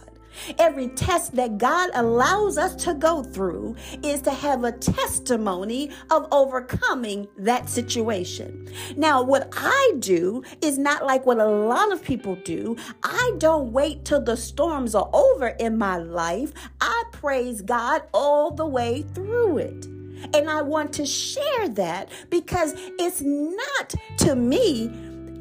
Every 0.58 0.88
test 0.88 1.34
that 1.36 1.58
God 1.58 1.90
allows 1.94 2.58
us 2.58 2.74
to 2.84 2.94
go 2.94 3.22
through 3.22 3.76
is 4.02 4.22
to 4.22 4.30
have 4.30 4.64
a 4.64 4.72
testimony 4.72 5.90
of 6.10 6.26
overcoming 6.32 7.28
that 7.38 7.68
situation. 7.68 8.68
Now, 8.96 9.22
what 9.22 9.52
I 9.56 9.92
do 9.98 10.42
is 10.60 10.78
not 10.78 11.04
like 11.04 11.26
what 11.26 11.38
a 11.38 11.46
lot 11.46 11.92
of 11.92 12.02
people 12.02 12.36
do. 12.44 12.76
I 13.02 13.32
don't 13.38 13.72
wait 13.72 14.04
till 14.04 14.20
the 14.22 14.36
storms 14.36 14.94
are 14.94 15.10
over 15.12 15.48
in 15.48 15.78
my 15.78 15.98
life. 15.98 16.52
I 16.80 17.04
praise 17.12 17.62
God 17.62 18.02
all 18.12 18.50
the 18.50 18.66
way 18.66 19.02
through 19.14 19.58
it. 19.58 19.86
And 20.34 20.50
I 20.50 20.62
want 20.62 20.92
to 20.94 21.06
share 21.06 21.68
that 21.70 22.10
because 22.28 22.74
it's 22.98 23.22
not 23.22 23.94
to 24.18 24.34
me 24.36 24.90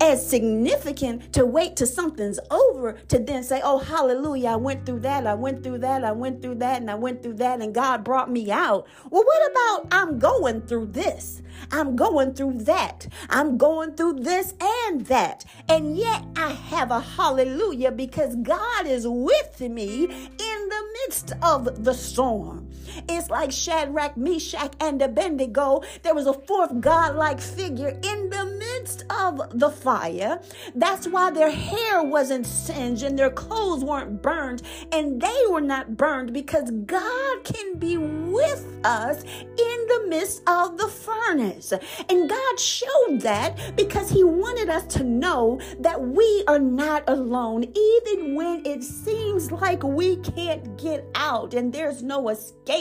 as 0.02 0.28
significant 0.28 1.34
to 1.34 1.46
wait 1.46 1.76
till 1.76 1.88
something's 1.88 2.40
over 2.50 2.94
to 3.10 3.20
then 3.20 3.44
say, 3.44 3.62
Oh, 3.64 3.80
hallelujah, 3.80 4.50
I 4.50 4.56
went 4.56 4.86
through 4.86 5.02
that, 5.02 5.28
I 5.28 5.34
went 5.36 5.64
through 5.64 5.80
that, 5.80 6.04
I 6.04 6.12
went 6.12 6.42
through 6.42 6.56
that, 6.56 6.82
and 6.82 6.90
I 6.90 6.96
went 6.96 7.22
through 7.24 7.36
that, 7.36 7.62
and 7.62 7.74
God 7.74 8.04
brought 8.04 8.32
me 8.32 8.52
out. 8.52 8.88
Well, 9.10 9.24
what 9.24 9.52
about 9.52 9.88
I'm 9.92 10.20
going 10.20 10.62
through 10.62 10.88
this? 10.88 11.42
I'm 11.72 11.96
going 11.96 12.34
through 12.34 12.60
that. 12.64 13.08
I'm 13.30 13.58
going 13.58 13.96
through 13.96 14.14
this 14.22 14.54
and 14.62 15.06
that. 15.08 15.46
And 15.68 15.98
yet 15.98 16.24
I 16.36 16.52
have 16.52 16.92
a 16.92 17.00
hallelujah 17.00 17.92
because 17.92 18.36
God 18.38 18.88
is 18.88 19.06
with 19.08 19.60
me 19.60 20.06
in 20.06 20.70
the 20.70 20.84
midst 21.02 21.34
of 21.44 21.84
the 21.84 21.94
storm. 21.94 22.70
It's 23.08 23.30
like 23.30 23.52
Shadrach, 23.52 24.18
Meshach, 24.18 24.74
and 24.80 25.02
Abednego. 25.02 25.82
There 26.04 26.16
was 26.16 26.28
a 26.28 26.34
fourth 26.34 26.80
God-like 26.80 27.40
figure 27.40 27.90
in 27.90 28.30
the 28.30 28.46
midst 28.46 29.04
of 29.10 29.60
the 29.60 29.70
fire. 29.70 30.42
That's 30.76 31.08
why 31.08 31.32
their 31.32 31.52
hair 31.52 32.04
wasn't 32.04 32.46
singed 32.46 33.04
and 33.04 33.18
their 33.18 33.30
clothes 33.30 33.84
weren't 33.84 34.22
burned, 34.22 34.62
and 34.92 35.22
they 35.22 35.44
were 35.50 35.62
not 35.62 35.98
burned 35.98 36.34
because 36.34 36.72
God 36.72 37.44
can 37.44 37.78
be 37.78 37.98
with 37.98 38.66
us 38.84 39.24
in 39.24 39.80
the 39.88 40.06
midst 40.08 40.42
of 40.48 40.78
the 40.78 40.88
furnace. 40.88 41.74
And 42.10 42.30
God 42.30 42.60
showed 42.60 43.22
that 43.22 43.76
because 43.76 44.10
He 44.10 44.24
wanted 44.24 44.70
us 44.70 44.86
to 44.96 45.04
know 45.04 45.60
that 45.80 46.00
we 46.02 46.44
are 46.48 46.60
not 46.60 47.04
alone, 47.08 47.64
even 47.64 48.36
when 48.36 48.66
it 48.66 48.84
seems 48.84 49.52
like 49.52 49.84
we 49.84 50.18
can't 50.18 50.78
get 50.78 51.06
out 51.16 51.54
and 51.54 51.72
there's 51.74 52.02
no 52.04 52.30
escape. 52.30 52.79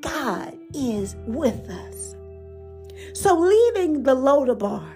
God 0.00 0.56
is 0.74 1.16
with 1.26 1.68
us. 1.68 2.16
So, 3.14 3.38
leaving 3.38 4.02
the 4.02 4.14
Lodabar, 4.14 4.88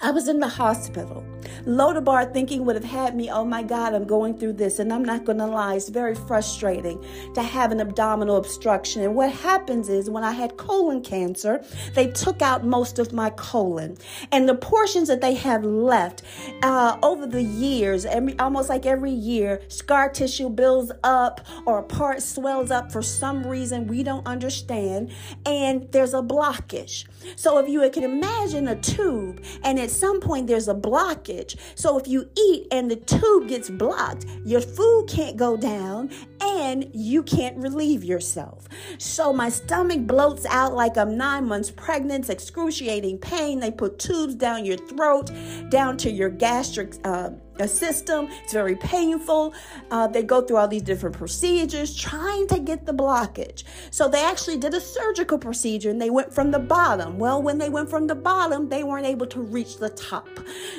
I 0.00 0.10
was 0.10 0.28
in 0.28 0.40
the 0.40 0.48
hospital. 0.48 1.24
Lodabar 1.66 2.32
thinking 2.32 2.64
would 2.64 2.74
have 2.74 2.84
had 2.84 3.14
me, 3.14 3.30
oh 3.30 3.44
my 3.44 3.62
God, 3.62 3.94
I'm 3.94 4.04
going 4.04 4.36
through 4.36 4.54
this. 4.54 4.78
And 4.78 4.92
I'm 4.92 5.04
not 5.04 5.24
going 5.24 5.38
to 5.38 5.46
lie, 5.46 5.76
it's 5.76 5.88
very 5.88 6.14
frustrating 6.14 7.04
to 7.34 7.42
have 7.42 7.72
an 7.72 7.80
abdominal 7.80 8.36
obstruction. 8.36 9.02
And 9.02 9.14
what 9.14 9.30
happens 9.30 9.88
is 9.88 10.10
when 10.10 10.24
I 10.24 10.32
had 10.32 10.56
colon 10.56 11.02
cancer, 11.02 11.64
they 11.94 12.08
took 12.08 12.42
out 12.42 12.64
most 12.64 12.98
of 12.98 13.12
my 13.12 13.30
colon. 13.30 13.96
And 14.30 14.48
the 14.48 14.54
portions 14.54 15.08
that 15.08 15.20
they 15.20 15.34
have 15.34 15.64
left 15.64 16.22
uh, 16.62 16.98
over 17.02 17.26
the 17.26 17.42
years, 17.42 18.04
every, 18.04 18.38
almost 18.38 18.68
like 18.68 18.86
every 18.86 19.12
year, 19.12 19.62
scar 19.68 20.08
tissue 20.08 20.48
builds 20.48 20.92
up 21.04 21.46
or 21.66 21.78
a 21.78 21.82
part 21.82 22.22
swells 22.22 22.70
up 22.70 22.90
for 22.90 23.02
some 23.02 23.46
reason 23.46 23.86
we 23.86 24.02
don't 24.02 24.26
understand. 24.26 25.12
And 25.46 25.90
there's 25.92 26.14
a 26.14 26.22
blockage. 26.22 27.04
So 27.36 27.58
if 27.58 27.68
you 27.68 27.88
can 27.90 28.04
imagine 28.04 28.68
a 28.68 28.76
tube 28.76 29.44
and 29.62 29.78
at 29.78 29.90
some 29.90 30.20
point 30.20 30.46
there's 30.46 30.68
a 30.68 30.74
blockage. 30.74 31.51
So 31.74 31.98
if 31.98 32.06
you 32.08 32.28
eat 32.36 32.66
and 32.70 32.90
the 32.90 32.96
tube 32.96 33.48
gets 33.48 33.70
blocked, 33.70 34.26
your 34.44 34.60
food 34.60 35.06
can't 35.08 35.36
go 35.36 35.56
down 35.56 36.10
and 36.40 36.90
you 36.92 37.22
can't 37.22 37.56
relieve 37.56 38.04
yourself. 38.04 38.68
So 38.98 39.32
my 39.32 39.48
stomach 39.48 40.00
bloats 40.00 40.44
out 40.48 40.74
like 40.74 40.96
I'm 40.96 41.16
nine 41.16 41.46
months 41.46 41.70
pregnant, 41.70 42.28
excruciating 42.30 43.18
pain. 43.18 43.60
They 43.60 43.70
put 43.70 43.98
tubes 43.98 44.34
down 44.34 44.64
your 44.64 44.76
throat, 44.76 45.30
down 45.70 45.96
to 45.98 46.10
your 46.10 46.30
gastric. 46.30 46.94
Uh, 47.04 47.30
a 47.62 47.68
system. 47.68 48.28
It's 48.44 48.52
very 48.52 48.76
painful. 48.76 49.54
Uh, 49.90 50.06
they 50.06 50.22
go 50.22 50.42
through 50.42 50.58
all 50.58 50.68
these 50.68 50.82
different 50.82 51.16
procedures 51.16 51.96
trying 51.96 52.46
to 52.48 52.58
get 52.58 52.86
the 52.86 52.92
blockage. 52.92 53.64
So 53.90 54.08
they 54.08 54.24
actually 54.24 54.58
did 54.58 54.74
a 54.74 54.80
surgical 54.80 55.38
procedure 55.38 55.90
and 55.90 56.00
they 56.00 56.10
went 56.10 56.34
from 56.34 56.50
the 56.50 56.58
bottom. 56.58 57.18
Well, 57.18 57.42
when 57.42 57.58
they 57.58 57.70
went 57.70 57.88
from 57.88 58.06
the 58.06 58.14
bottom, 58.14 58.68
they 58.68 58.84
weren't 58.84 59.06
able 59.06 59.26
to 59.28 59.40
reach 59.40 59.78
the 59.78 59.90
top. 59.90 60.28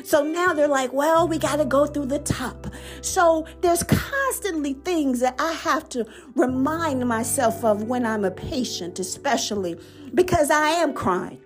So 0.04 0.24
now 0.24 0.54
they're 0.54 0.68
like, 0.68 0.94
well, 0.94 1.28
we 1.28 1.38
got 1.38 1.58
to 1.58 1.66
go 1.66 1.86
through 1.86 2.08
the 2.08 2.20
top. 2.20 2.68
So 3.02 3.48
there's 3.62 3.84
constantly 3.84 4.74
things 4.74 5.20
that 5.22 5.36
I 5.40 5.54
have 5.54 5.90
to 5.90 6.06
remind 6.36 7.08
myself 7.08 7.64
of 7.64 7.84
when 7.84 8.06
I'm 8.06 8.26
a 8.26 8.32
patient, 8.32 9.00
especially 9.00 9.80
because 10.14 10.52
I 10.52 10.70
am 10.70 10.94
crying 10.94 11.43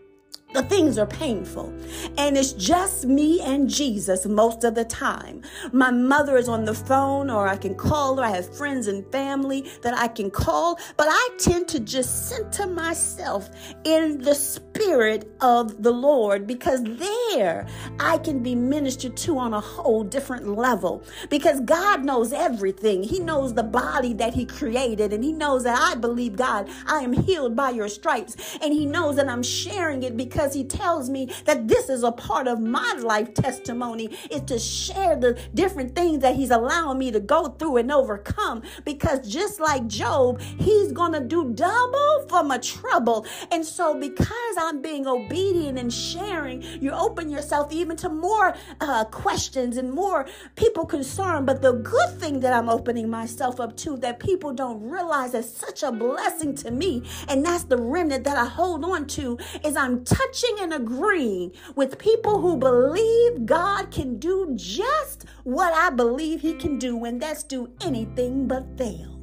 the 0.54 0.64
things 0.64 0.98
are 0.98 1.06
painful. 1.06 1.74
And 2.18 2.38
it's 2.38 2.54
just 2.54 3.06
me 3.06 3.42
and 3.42 3.70
Jesus 3.70 4.26
most 4.26 4.64
of 4.64 4.76
the 4.76 4.86
time. 4.86 5.42
My 5.74 5.92
mother 5.92 6.38
is 6.38 6.48
on 6.48 6.64
the 6.64 6.74
phone, 6.74 7.30
or 7.30 7.48
I 7.48 7.58
can 7.58 7.76
call 7.76 8.18
her. 8.18 8.24
I 8.24 8.30
have 8.30 8.56
friends 8.56 8.88
and 8.88 9.06
family 9.12 9.70
that 9.82 9.98
I 9.98 10.08
can 10.08 10.32
call, 10.32 10.80
but 10.96 11.08
I 11.10 11.30
tend 11.38 11.68
to 11.70 11.80
just 11.80 12.30
center 12.30 12.66
myself 12.66 13.50
in 13.84 14.20
the 14.20 14.34
spirit 14.34 15.30
of 15.42 15.84
the 15.84 15.92
Lord 15.92 16.48
because 16.48 16.82
there 16.84 17.68
I 18.00 18.18
can 18.18 18.42
be 18.42 18.56
ministered 18.56 19.18
to 19.18 19.38
on 19.38 19.54
a 19.54 19.60
whole 19.60 20.04
different 20.04 20.48
level 20.56 21.04
because 21.30 21.60
God 21.62 22.06
knows 22.06 22.32
everything. 22.32 23.04
He 23.04 23.20
knows 23.20 23.54
the 23.54 23.64
body 23.64 24.14
that 24.14 24.34
He 24.34 24.46
created, 24.46 25.12
and 25.12 25.24
He 25.24 25.34
knows 25.34 25.64
that 25.64 25.78
I 25.78 25.96
believe, 25.96 26.38
God, 26.38 26.70
I 26.86 27.00
am 27.00 27.12
healed 27.12 27.56
by 27.56 27.72
your 27.72 27.90
stripes, 27.90 28.58
and 28.62 28.74
He 28.74 28.86
knows 28.86 29.18
that 29.18 29.28
I'm 29.28 29.44
sharing 29.44 30.04
it 30.04 30.16
because 30.16 30.37
because 30.38 30.54
he 30.54 30.64
tells 30.64 31.10
me 31.10 31.28
that 31.46 31.68
this 31.68 31.90
is 31.90 32.04
a 32.04 32.12
part 32.12 32.48
of 32.48 32.60
my 32.60 32.94
life 33.00 33.34
testimony 33.34 34.06
is 34.30 34.42
to 34.42 34.60
share 34.60 35.16
the 35.16 35.36
different 35.56 35.96
things 35.96 36.20
that 36.20 36.36
he's 36.36 36.52
allowing 36.52 37.00
me 37.00 37.10
to 37.10 37.20
go 37.20 37.48
through 37.48 37.78
and 37.78 37.92
overcome. 37.92 38.62
Because 38.86 39.28
just 39.28 39.60
like 39.60 39.88
Job 39.88 40.40
he's 40.60 40.92
going 40.92 41.14
to 41.14 41.22
do 41.22 41.52
double 41.56 42.28
for 42.30 42.44
my 42.44 42.60
trouble. 42.60 43.26
And 43.52 43.66
so 43.66 44.00
because 44.00 44.56
I'm 44.60 44.80
being 44.80 45.08
obedient 45.08 45.80
and 45.80 45.92
sharing 45.92 46.62
you 46.62 46.92
open 46.92 47.32
yourself 47.32 47.74
even 47.74 47.98
to 47.98 48.10
more 48.10 48.56
uh, 48.80 49.06
questions 49.06 49.78
and 49.78 49.92
more 49.92 50.28
people 50.56 50.86
concerned. 50.86 51.48
But 51.48 51.64
the 51.64 51.74
good 51.74 52.20
thing 52.20 52.42
that 52.42 52.54
I'm 52.54 52.70
opening 52.70 53.10
myself 53.10 53.60
up 53.60 53.76
to 53.78 53.98
that 53.98 54.20
people 54.20 54.54
don't 54.54 54.88
realize 54.88 55.34
is 55.34 55.52
such 55.52 55.82
a 55.82 55.92
blessing 55.92 56.54
to 56.58 56.70
me. 56.70 57.02
And 57.28 57.44
that's 57.44 57.64
the 57.64 57.78
remnant 57.78 58.24
that 58.26 58.38
I 58.38 58.46
hold 58.46 58.86
on 58.86 59.08
to 59.08 59.40
is 59.64 59.76
I'm 59.76 60.06
touching 60.06 60.27
touching 60.28 60.58
and 60.60 60.74
agreeing 60.74 61.52
with 61.76 61.98
people 61.98 62.42
who 62.42 62.58
believe 62.58 63.46
God 63.46 63.92
can 63.92 64.18
do 64.20 64.52
just 64.56 65.26
what 65.44 65.74
I 65.74 65.90
believe 65.90 66.42
He 66.42 66.54
can 66.54 66.78
do, 66.78 67.06
and 67.06 67.22
that's 67.22 67.44
do 67.44 67.70
anything 67.82 68.48
but 68.48 68.78
fail. 68.78 69.20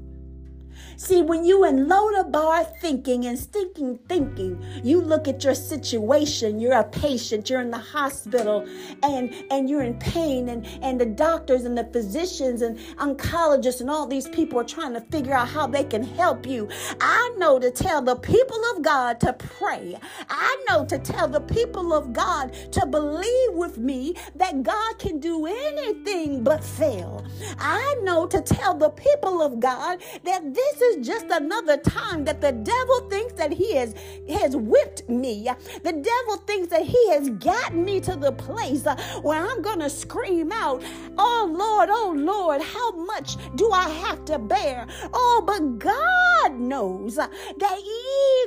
See, 0.97 1.23
when 1.23 1.45
you 1.45 1.65
in 1.65 1.87
Lodabar 1.87 2.79
thinking 2.81 3.27
and 3.27 3.39
stinking 3.39 3.99
thinking, 4.09 4.65
you 4.85 5.01
look 5.01 5.27
at 5.27 5.43
your 5.43 5.55
situation, 5.55 6.61
you're 6.61 6.79
a 6.79 6.85
patient, 6.85 7.51
you're 7.51 7.61
in 7.61 7.71
the 7.71 7.79
hospital, 7.79 8.67
and, 9.03 9.35
and 9.51 9.69
you're 9.69 9.83
in 9.83 9.99
pain, 9.99 10.49
and, 10.49 10.67
and 10.83 11.01
the 11.01 11.07
doctors 11.07 11.65
and 11.65 11.77
the 11.77 11.85
physicians 11.93 12.63
and 12.63 12.79
oncologists 12.99 13.81
and 13.81 13.91
all 13.91 14.07
these 14.07 14.29
people 14.29 14.61
are 14.61 14.65
trying 14.65 14.93
to 14.95 15.01
figure 15.01 15.35
out 15.35 15.49
how 15.49 15.67
they 15.67 15.85
can 15.85 16.03
help 16.03 16.47
you. 16.47 16.69
I 17.01 17.35
know 17.39 17.59
to 17.59 17.71
tell 17.71 18.01
the 18.01 18.17
people 18.17 18.63
of 18.75 18.83
God 18.83 19.21
to 19.21 19.33
pray. 19.33 19.97
I 20.29 20.65
know 20.69 20.85
to 20.87 20.99
tell 20.99 21.29
the 21.29 21.41
people 21.41 21.93
of 21.93 22.13
God 22.13 22.53
to 22.73 22.87
believe 22.87 23.53
with 23.53 23.79
me 23.79 24.15
that 24.37 24.63
God 24.63 24.99
can 24.99 25.19
do 25.19 25.47
anything 25.47 26.45
but 26.45 26.63
fail. 26.63 27.25
I 27.59 27.97
know 28.03 28.27
to 28.27 28.41
tell 28.41 28.75
the 28.75 28.91
people 28.91 29.43
of 29.43 29.61
God 29.61 30.01
that 30.25 30.55
this 30.55 30.81
is 30.85 31.07
just 31.07 31.27
another 31.31 31.77
time 31.77 32.25
that 32.25 32.41
the 32.41 32.53
devil 32.53 33.09
thinks 33.11 33.35
that 33.35 33.53
he 33.53 33.75
has, 33.77 33.95
has 34.29 34.57
whipped 34.57 35.09
me. 35.09 35.49
The 35.83 35.93
devil 35.93 36.37
thinks 36.47 36.69
that 36.69 36.83
he 36.83 37.11
has 37.11 37.31
gotten 37.31 37.85
me 37.85 38.01
to 38.01 38.17
the 38.17 38.33
place 38.33 38.87
uh, 38.87 38.97
where 39.23 39.45
I'm 39.47 39.63
going 39.63 39.81
to 39.81 39.91
scream 39.91 40.53
out, 40.53 40.83
Oh 41.19 41.51
Lord, 41.51 41.89
oh 41.91 42.15
Lord, 42.17 42.61
how 42.63 42.93
much 42.93 43.37
do 43.57 43.71
I 43.71 43.89
have 43.89 44.25
to 44.27 44.39
bear? 44.39 44.87
Oh, 45.13 45.43
but 45.47 45.79
God 45.79 46.59
knows 46.59 47.17
that 47.17 47.79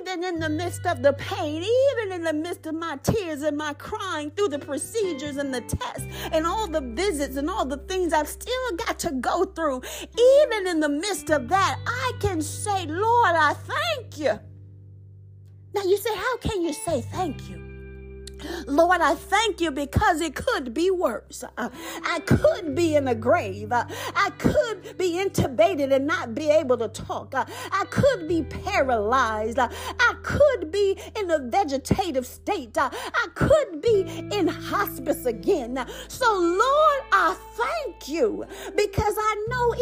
even 0.03 0.23
in 0.23 0.39
the 0.39 0.49
midst 0.49 0.85
of 0.85 1.01
the 1.01 1.13
pain, 1.13 1.63
even 1.63 2.13
in 2.13 2.23
the 2.23 2.33
midst 2.33 2.65
of 2.67 2.75
my 2.75 2.97
tears 3.03 3.41
and 3.41 3.57
my 3.57 3.73
crying 3.73 4.31
through 4.31 4.49
the 4.49 4.59
procedures 4.59 5.37
and 5.37 5.53
the 5.53 5.61
tests 5.61 6.05
and 6.31 6.45
all 6.45 6.67
the 6.67 6.81
visits 6.81 7.37
and 7.37 7.49
all 7.49 7.65
the 7.65 7.77
things 7.77 8.13
I've 8.13 8.27
still 8.27 8.71
got 8.85 8.99
to 8.99 9.11
go 9.11 9.45
through, 9.45 9.81
even 10.19 10.67
in 10.67 10.79
the 10.79 10.89
midst 10.89 11.29
of 11.29 11.47
that, 11.49 11.79
I 11.85 12.11
can 12.19 12.26
can 12.27 12.41
say, 12.41 12.85
Lord, 12.85 13.35
I 13.35 13.53
thank 13.53 14.17
you. 14.17 14.39
Now 15.73 15.83
you 15.83 15.97
say, 15.97 16.13
how 16.13 16.37
can 16.37 16.61
you 16.61 16.73
say 16.73 17.01
thank 17.01 17.49
you? 17.49 17.63
Lord, 18.67 19.01
I 19.01 19.15
thank 19.15 19.61
you 19.61 19.71
because 19.71 20.21
it 20.21 20.35
could 20.35 20.73
be 20.73 20.91
worse. 20.91 21.43
Uh, 21.57 21.69
I 22.03 22.19
could 22.19 22.75
be 22.75 22.95
in 22.95 23.07
a 23.07 23.15
grave. 23.15 23.71
Uh, 23.71 23.85
I 24.15 24.29
could 24.37 24.97
be 24.97 25.13
intubated 25.23 25.91
and 25.91 26.05
not 26.05 26.35
be 26.35 26.49
able 26.49 26.77
to 26.77 26.87
talk. 26.87 27.33
Uh, 27.33 27.45
I 27.71 27.85
could 27.89 28.27
be 28.27 28.43
paralyzed. 28.43 29.57
I 29.57 30.15
could 30.21 30.71
be 30.71 30.99
in 31.17 31.31
a 31.31 31.39
vegetative 31.39 32.27
state. 32.27 32.77
I 32.77 33.27
could 33.33 33.81
be 33.81 34.01
in 34.31 34.47
hospice 34.47 35.25
again. 35.25 35.83
So, 36.07 36.31
Lord, 36.31 37.01
I 37.11 37.35
you 38.07 38.45
because 38.75 39.15
I 39.17 39.45
know 39.47 39.75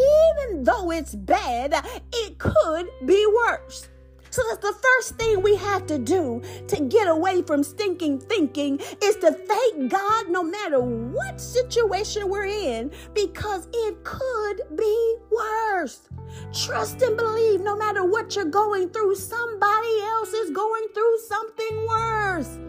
even 0.48 0.64
though 0.64 0.92
it's 0.92 1.16
bad, 1.16 1.74
it 2.12 2.38
could 2.38 2.90
be 3.06 3.26
worse. 3.28 3.90
So 4.36 4.42
that's 4.50 4.68
the 4.68 4.74
first 4.74 5.16
thing 5.16 5.42
we 5.42 5.56
have 5.56 5.88
to 5.88 5.98
do 5.98 6.42
to 6.68 6.82
get 6.82 7.08
away 7.08 7.42
from 7.42 7.64
stinking 7.64 8.20
thinking 8.20 8.82
is 9.02 9.16
to 9.18 9.32
thank 9.32 9.90
God 9.90 10.30
no 10.30 10.44
matter 10.44 10.82
what 10.82 11.40
situation 11.40 12.28
we're 12.28 12.44
in 12.44 12.92
because 13.14 13.70
it 13.72 14.04
could 14.04 14.62
be 14.76 15.16
worse. 15.32 16.10
Trust 16.54 17.02
and 17.02 17.16
believe 17.16 17.62
no 17.62 17.78
matter 17.78 18.04
what 18.04 18.36
you're 18.36 18.44
going 18.44 18.90
through, 18.90 19.16
somebody 19.16 20.02
else 20.02 20.34
is 20.34 20.52
going 20.52 20.88
through 20.94 21.18
something 21.30 21.88
worse. 21.88 22.60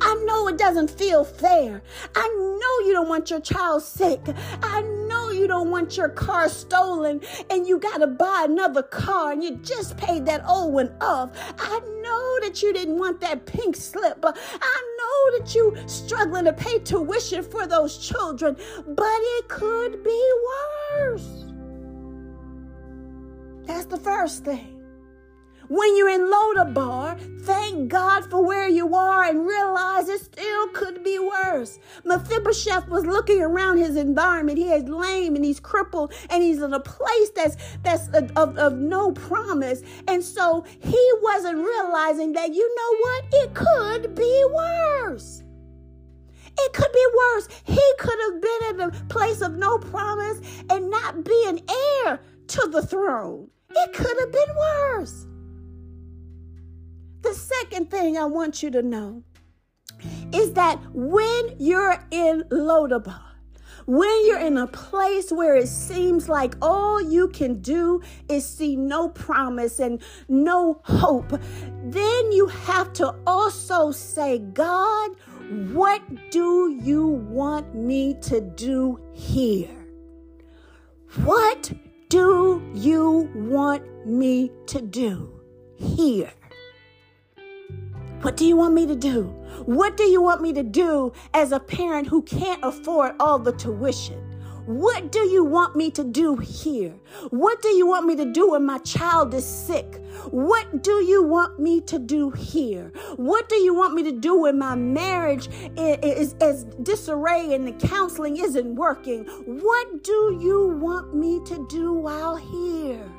I 0.00 0.14
know 0.26 0.48
it 0.48 0.58
doesn't 0.58 0.90
feel 0.90 1.24
fair. 1.24 1.82
I 2.14 2.28
know 2.28 2.86
you 2.86 2.92
don't 2.92 3.08
want 3.08 3.30
your 3.30 3.40
child 3.40 3.82
sick. 3.82 4.20
I 4.62 4.82
know 5.08 5.30
you 5.30 5.46
don't 5.46 5.70
want 5.70 5.96
your 5.96 6.08
car 6.08 6.48
stolen 6.48 7.20
and 7.50 7.66
you 7.66 7.78
got 7.78 7.98
to 7.98 8.06
buy 8.06 8.46
another 8.48 8.82
car 8.82 9.32
and 9.32 9.42
you 9.42 9.56
just 9.56 9.96
paid 9.96 10.26
that 10.26 10.44
old 10.48 10.72
one 10.72 10.94
off. 11.00 11.30
I 11.58 11.80
know 12.02 12.38
that 12.40 12.62
you 12.62 12.72
didn't 12.72 12.98
want 12.98 13.20
that 13.20 13.46
pink 13.46 13.76
slip. 13.76 14.24
I 14.24 14.96
know 14.98 15.38
that 15.38 15.54
you 15.54 15.76
struggling 15.86 16.44
to 16.44 16.52
pay 16.52 16.78
tuition 16.78 17.42
for 17.42 17.66
those 17.66 17.98
children, 17.98 18.56
but 18.86 19.18
it 19.38 19.48
could 19.48 20.02
be 20.04 20.32
worse. 20.92 21.44
That's 23.66 23.86
the 23.86 23.96
first 23.96 24.44
thing. 24.44 24.83
When 25.68 25.96
you're 25.96 26.10
in 26.10 26.30
Lodabar, 26.30 27.18
thank 27.42 27.88
God 27.88 28.28
for 28.30 28.44
where 28.44 28.68
you 28.68 28.94
are 28.94 29.24
and 29.24 29.46
realize 29.46 30.08
it 30.08 30.20
still 30.20 30.68
could 30.68 31.02
be 31.02 31.18
worse. 31.18 31.78
Mephibosheth 32.04 32.88
was 32.88 33.06
looking 33.06 33.40
around 33.40 33.78
his 33.78 33.96
environment. 33.96 34.58
He 34.58 34.70
is 34.70 34.84
lame 34.84 35.36
and 35.36 35.44
he's 35.44 35.60
crippled 35.60 36.12
and 36.28 36.42
he's 36.42 36.60
in 36.60 36.74
a 36.74 36.80
place 36.80 37.30
that's 37.34 37.56
that's 37.82 38.08
of, 38.08 38.58
of 38.58 38.74
no 38.74 39.12
promise. 39.12 39.82
And 40.06 40.22
so 40.22 40.64
he 40.80 41.12
wasn't 41.22 41.58
realizing 41.58 42.32
that 42.32 42.52
you 42.52 42.76
know 42.76 42.98
what? 42.98 43.24
It 43.32 43.54
could 43.54 44.14
be 44.14 44.44
worse. 44.52 45.42
It 46.58 46.72
could 46.72 46.92
be 46.92 47.06
worse. 47.16 47.48
He 47.64 47.92
could 47.98 48.18
have 48.20 48.42
been 48.42 48.74
in 48.74 48.80
a 48.80 48.90
place 49.08 49.40
of 49.40 49.54
no 49.54 49.78
promise 49.78 50.40
and 50.68 50.90
not 50.90 51.24
be 51.24 51.44
an 51.46 51.60
heir 52.04 52.20
to 52.48 52.68
the 52.68 52.86
throne. 52.86 53.48
It 53.70 53.92
could 53.92 54.16
have 54.20 54.30
been 54.30 54.56
worse. 54.56 55.26
The 57.24 57.32
second 57.32 57.90
thing 57.90 58.18
I 58.18 58.26
want 58.26 58.62
you 58.62 58.70
to 58.70 58.82
know 58.82 59.22
is 60.34 60.52
that 60.52 60.78
when 60.92 61.56
you're 61.58 61.98
in 62.10 62.44
Lodabar, 62.50 63.22
when 63.86 64.26
you're 64.26 64.40
in 64.40 64.58
a 64.58 64.66
place 64.66 65.32
where 65.32 65.54
it 65.54 65.68
seems 65.68 66.28
like 66.28 66.54
all 66.60 67.00
you 67.00 67.28
can 67.28 67.62
do 67.62 68.02
is 68.28 68.46
see 68.46 68.76
no 68.76 69.08
promise 69.08 69.80
and 69.80 70.02
no 70.28 70.82
hope, 70.84 71.40
then 71.82 72.30
you 72.30 72.46
have 72.46 72.92
to 72.94 73.14
also 73.26 73.90
say, 73.90 74.40
God, 74.40 75.12
what 75.72 76.02
do 76.30 76.78
you 76.82 77.06
want 77.06 77.74
me 77.74 78.16
to 78.20 78.42
do 78.42 79.00
here? 79.14 79.86
What 81.22 81.72
do 82.10 82.62
you 82.74 83.30
want 83.34 84.06
me 84.06 84.50
to 84.66 84.82
do 84.82 85.40
here? 85.76 86.30
What 88.22 88.36
do 88.36 88.46
you 88.46 88.56
want 88.56 88.74
me 88.74 88.86
to 88.86 88.96
do? 88.96 89.24
What 89.66 89.96
do 89.96 90.04
you 90.04 90.22
want 90.22 90.40
me 90.40 90.52
to 90.54 90.62
do 90.62 91.12
as 91.34 91.52
a 91.52 91.60
parent 91.60 92.08
who 92.08 92.22
can't 92.22 92.60
afford 92.62 93.14
all 93.20 93.38
the 93.38 93.52
tuition? 93.52 94.20
What 94.66 95.12
do 95.12 95.18
you 95.28 95.44
want 95.44 95.76
me 95.76 95.90
to 95.90 96.02
do 96.02 96.36
here? 96.36 96.94
What 97.28 97.60
do 97.60 97.68
you 97.68 97.86
want 97.86 98.06
me 98.06 98.16
to 98.16 98.24
do 98.24 98.52
when 98.52 98.64
my 98.64 98.78
child 98.78 99.34
is 99.34 99.44
sick? 99.44 100.02
What 100.30 100.82
do 100.82 101.04
you 101.04 101.22
want 101.22 101.58
me 101.58 101.82
to 101.82 101.98
do 101.98 102.30
here? 102.30 102.90
What 103.16 103.50
do 103.50 103.56
you 103.56 103.74
want 103.74 103.92
me 103.92 104.02
to 104.04 104.12
do 104.12 104.40
when 104.40 104.58
my 104.58 104.74
marriage 104.74 105.50
is, 105.76 106.34
is, 106.40 106.64
disarray 106.82 107.52
and 107.52 107.66
the 107.66 107.72
counseling 107.72 108.38
isn't 108.38 108.74
working? 108.74 109.24
What 109.44 110.02
do 110.02 110.38
you 110.40 110.68
want 110.80 111.14
me 111.14 111.40
to 111.44 111.66
do 111.68 111.92
while 111.92 112.36
here? 112.36 113.13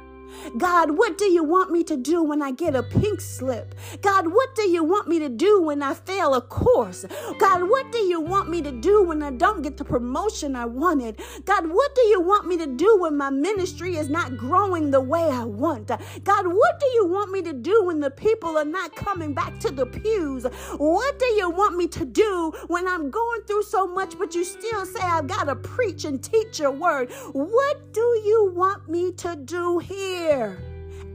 God, 0.57 0.97
what 0.97 1.17
do 1.17 1.25
you 1.25 1.43
want 1.43 1.71
me 1.71 1.83
to 1.85 1.97
do 1.97 2.23
when 2.23 2.41
I 2.41 2.51
get 2.51 2.75
a 2.75 2.83
pink 2.83 3.21
slip? 3.21 3.75
God, 4.01 4.27
what 4.31 4.55
do 4.55 4.63
you 4.63 4.83
want 4.83 5.07
me 5.07 5.19
to 5.19 5.29
do 5.29 5.61
when 5.61 5.81
I 5.81 5.93
fail 5.93 6.33
a 6.33 6.41
course? 6.41 7.05
God, 7.39 7.69
what 7.69 7.91
do 7.91 7.99
you 7.99 8.21
want 8.21 8.49
me 8.49 8.61
to 8.61 8.71
do 8.71 9.03
when 9.03 9.21
I 9.23 9.31
don't 9.31 9.61
get 9.61 9.77
the 9.77 9.85
promotion 9.85 10.55
I 10.55 10.65
wanted? 10.65 11.19
God, 11.45 11.67
what 11.69 11.95
do 11.95 12.01
you 12.03 12.21
want 12.21 12.47
me 12.47 12.57
to 12.57 12.67
do 12.67 12.97
when 12.99 13.17
my 13.17 13.29
ministry 13.29 13.95
is 13.97 14.09
not 14.09 14.37
growing 14.37 14.91
the 14.91 15.01
way 15.01 15.23
I 15.23 15.43
want? 15.43 15.87
God, 16.23 16.47
what 16.47 16.79
do 16.79 16.87
you 16.87 17.05
want 17.07 17.31
me 17.31 17.41
to 17.43 17.53
do 17.53 17.83
when 17.85 17.99
the 17.99 18.11
people 18.11 18.57
are 18.57 18.65
not 18.65 18.95
coming 18.95 19.33
back 19.33 19.59
to 19.59 19.71
the 19.71 19.85
pews? 19.85 20.45
What 20.77 21.19
do 21.19 21.25
you 21.25 21.49
want 21.49 21.75
me 21.75 21.87
to 21.89 22.05
do 22.05 22.53
when 22.67 22.87
I'm 22.87 23.09
going 23.09 23.41
through 23.43 23.63
so 23.63 23.87
much, 23.87 24.17
but 24.17 24.35
you 24.35 24.43
still 24.43 24.85
say 24.85 25.01
I've 25.01 25.27
got 25.27 25.45
to 25.45 25.55
preach 25.55 26.05
and 26.05 26.23
teach 26.23 26.59
your 26.59 26.71
word? 26.71 27.11
What 27.33 27.93
do 27.93 28.01
you 28.25 28.51
want 28.55 28.89
me 28.89 29.11
to 29.13 29.35
do 29.35 29.79
here? 29.79 30.24
Prayer. 30.25 30.57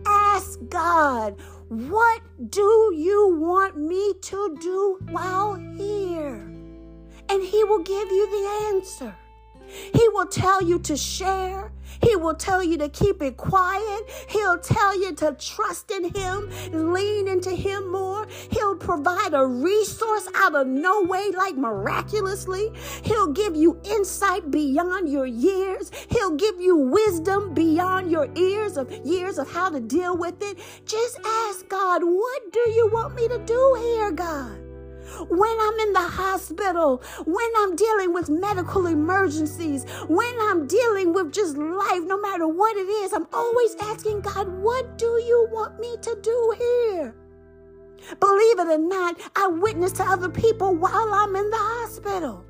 Ask 0.07 0.59
God, 0.69 1.37
what 1.69 2.23
do 2.51 2.93
you 2.97 3.37
want 3.41 3.77
me 3.77 4.15
to 4.23 4.57
do 4.61 4.99
while 5.11 5.55
here? 5.55 6.37
And 7.29 7.43
He 7.43 7.65
will 7.65 7.83
give 7.83 8.11
you 8.11 8.27
the 8.31 8.77
answer. 8.77 9.15
He 9.93 10.09
will 10.09 10.27
tell 10.27 10.63
you 10.63 10.79
to 10.81 10.97
share. 10.97 11.73
He 12.03 12.17
will 12.17 12.35
tell 12.35 12.63
you 12.63 12.79
to 12.79 12.89
keep 12.89 13.21
it 13.21 13.37
quiet. 13.37 14.11
He'll 14.29 14.59
tell 14.59 14.99
you 14.99 15.13
to 15.17 15.37
trust 15.39 15.91
in 15.91 16.05
Him, 16.15 16.51
lean 16.73 17.29
into 17.29 17.51
Him 17.51 17.91
more. 17.91 18.27
He'll 18.51 18.77
provide 18.77 19.35
a 19.35 19.45
resource 19.45 20.29
out 20.35 20.55
of 20.55 20.67
no 20.67 21.03
way, 21.03 21.31
like 21.37 21.57
miraculously. 21.57 22.73
He'll 23.03 23.33
give 23.33 23.55
you 23.55 23.79
insight 23.85 24.51
beyond 24.51 25.11
your 25.11 25.27
years. 25.27 25.91
He'll 26.11 26.37
give 26.37 26.61
you 26.61 26.77
wisdom 26.77 27.55
beyond 27.55 28.11
your 28.11 28.29
ears 28.35 28.77
of 28.77 28.91
years 29.05 29.39
of 29.39 29.51
how 29.51 29.69
to 29.71 29.81
deal 29.81 30.17
with 30.17 30.41
it. 30.43 30.59
Just 30.87 31.19
ask 31.25 31.69
God, 31.69 32.03
what 32.03 32.53
do 32.53 32.71
you 32.71 32.89
want 32.93 33.15
me 33.15 33.29
to 33.29 33.39
do 33.39 33.77
here, 33.79 34.11
God? 34.11 34.70
When 35.29 35.57
I'm 35.61 35.79
in 35.81 35.93
the 35.93 36.01
hospital, 36.01 37.03
when 37.25 37.51
I'm 37.59 37.77
dealing 37.77 38.13
with 38.13 38.29
medical 38.29 38.87
emergencies, 38.87 39.85
when 40.09 40.35
I'm 40.43 40.67
dealing 40.67 41.13
with 41.13 41.33
just 41.33 41.57
life, 41.57 42.03
no 42.05 42.21
matter 42.21 42.47
what 42.47 42.77
it 42.77 42.89
is, 42.89 43.13
I'm 43.13 43.27
always 43.33 43.75
asking 43.81 44.23
God, 44.23 44.49
what 44.49 44.99
do 44.99 45.07
you 45.07 45.49
want 45.51 45.79
me 45.79 45.97
to 46.03 46.19
do 46.23 46.55
here? 46.59 47.15
Believe 48.19 48.59
it 48.59 48.69
or 48.69 48.79
not, 48.79 49.21
I 49.37 49.49
witness 49.49 49.93
to 49.93 50.05
other 50.05 50.29
people 50.29 50.75
while 50.75 51.13
I'm 51.13 51.37
in 51.37 51.51
the 51.51 51.57
hospital. 51.59 52.47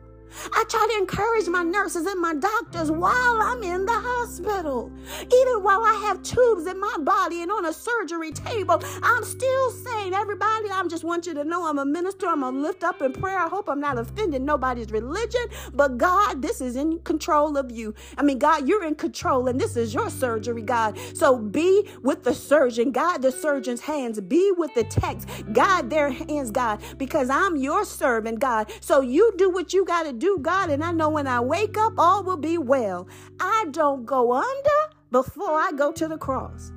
I 0.53 0.65
try 0.69 0.87
to 0.93 0.99
encourage 0.99 1.47
my 1.49 1.63
nurses 1.63 2.07
and 2.07 2.21
my 2.21 2.35
doctors 2.35 2.91
while 2.91 3.41
I'm 3.41 3.63
in 3.63 3.87
the 3.87 3.93
hospital. 3.93 4.91
Even 5.23 5.63
while 5.63 5.83
I 5.83 5.95
have 6.07 6.23
tubes 6.23 6.67
in 6.67 6.79
my 6.79 6.97
body 7.01 7.43
and 7.43 7.51
on 7.51 7.67
a 7.67 7.73
surgery 7.73 8.33
table, 8.33 8.83
I'm 9.03 9.25
still 9.25 9.71
saying, 9.71 10.15
everybody, 10.15 10.71
I 10.71 10.83
just 10.89 11.05
want 11.05 11.27
you 11.27 11.35
to 11.35 11.45
know 11.45 11.67
I'm 11.67 11.79
a 11.79 11.85
minister. 11.85 12.27
I'm 12.27 12.41
going 12.41 12.55
to 12.55 12.61
lift 12.61 12.85
up 12.85 13.03
in 13.03 13.13
prayer. 13.13 13.39
I 13.39 13.49
hope 13.49 13.69
I'm 13.69 13.81
not 13.81 13.99
offending 13.99 14.45
nobody's 14.45 14.91
religion, 14.91 15.47
but 15.73 15.99
God, 15.99 16.43
this 16.43 16.61
is 16.61 16.77
in 16.77 16.99
control 17.01 17.57
of 17.57 17.71
you. 17.71 17.95
I 18.17 18.23
mean, 18.23 18.39
God, 18.39 18.69
you're 18.69 18.85
in 18.85 18.95
control 18.95 19.49
and 19.49 19.61
this 19.61 19.77
is 19.77 19.95
your 19.95 20.11
surgery, 20.11 20.63
God. 20.63 20.99
So 21.15 21.39
be 21.39 21.89
with 22.03 22.25
the 22.25 22.35
surgeon, 22.35 22.93
God, 22.93 23.23
the 23.23 23.33
surgeon's 23.33 23.81
hands, 23.81 24.21
be 24.21 24.53
with 24.57 24.75
the 24.75 24.85
techs, 24.85 25.27
God, 25.53 25.91
their 25.91 26.11
hands, 26.11 26.51
God, 26.51 26.81
because 26.99 27.31
I'm 27.31 27.57
your 27.57 27.85
servant, 27.85 28.39
God. 28.39 28.71
So 28.81 29.01
you 29.01 29.33
do 29.37 29.51
what 29.51 29.73
you 29.73 29.85
got 29.85 30.05
to 30.05 30.13
do, 30.13 30.20
God, 30.43 30.71
and 30.71 30.83
I 30.83 30.93
know 30.93 31.09
when 31.09 31.27
I 31.27 31.41
wake 31.41 31.77
up, 31.79 31.95
all 31.99 32.23
will 32.23 32.37
be 32.37 32.59
well. 32.59 33.09
I 33.39 33.67
don't 33.71 34.05
go 34.05 34.33
under 34.33 34.95
before 35.11 35.53
I 35.53 35.73
go 35.77 35.93
to 35.93 36.09
the 36.09 36.19
cross. 36.19 36.73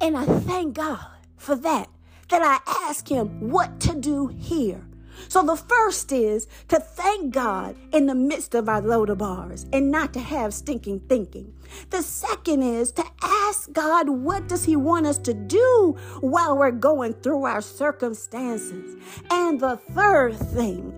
And 0.00 0.16
I 0.16 0.24
thank 0.24 0.74
God 0.74 1.06
for 1.36 1.54
that, 1.56 1.88
that 2.28 2.42
I 2.42 2.88
ask 2.88 3.08
Him 3.08 3.50
what 3.50 3.80
to 3.80 3.94
do 3.94 4.28
here. 4.28 4.84
So 5.28 5.42
the 5.42 5.56
first 5.56 6.10
is 6.12 6.48
to 6.68 6.80
thank 6.80 7.32
God 7.32 7.76
in 7.92 8.06
the 8.06 8.14
midst 8.14 8.54
of 8.54 8.68
our 8.68 8.82
Lodabars 8.82 9.66
and 9.72 9.90
not 9.90 10.12
to 10.14 10.20
have 10.20 10.54
stinking 10.54 11.00
thinking. 11.08 11.54
The 11.90 12.02
second 12.02 12.62
is 12.62 12.92
to 12.92 13.04
ask 13.22 13.72
God, 13.72 14.08
what 14.08 14.48
does 14.48 14.64
He 14.64 14.76
want 14.76 15.06
us 15.06 15.18
to 15.18 15.34
do 15.34 15.96
while 16.20 16.56
we're 16.56 16.70
going 16.70 17.14
through 17.14 17.44
our 17.44 17.60
circumstances? 17.60 18.96
And 19.30 19.60
the 19.60 19.76
third 19.92 20.36
thing 20.36 20.92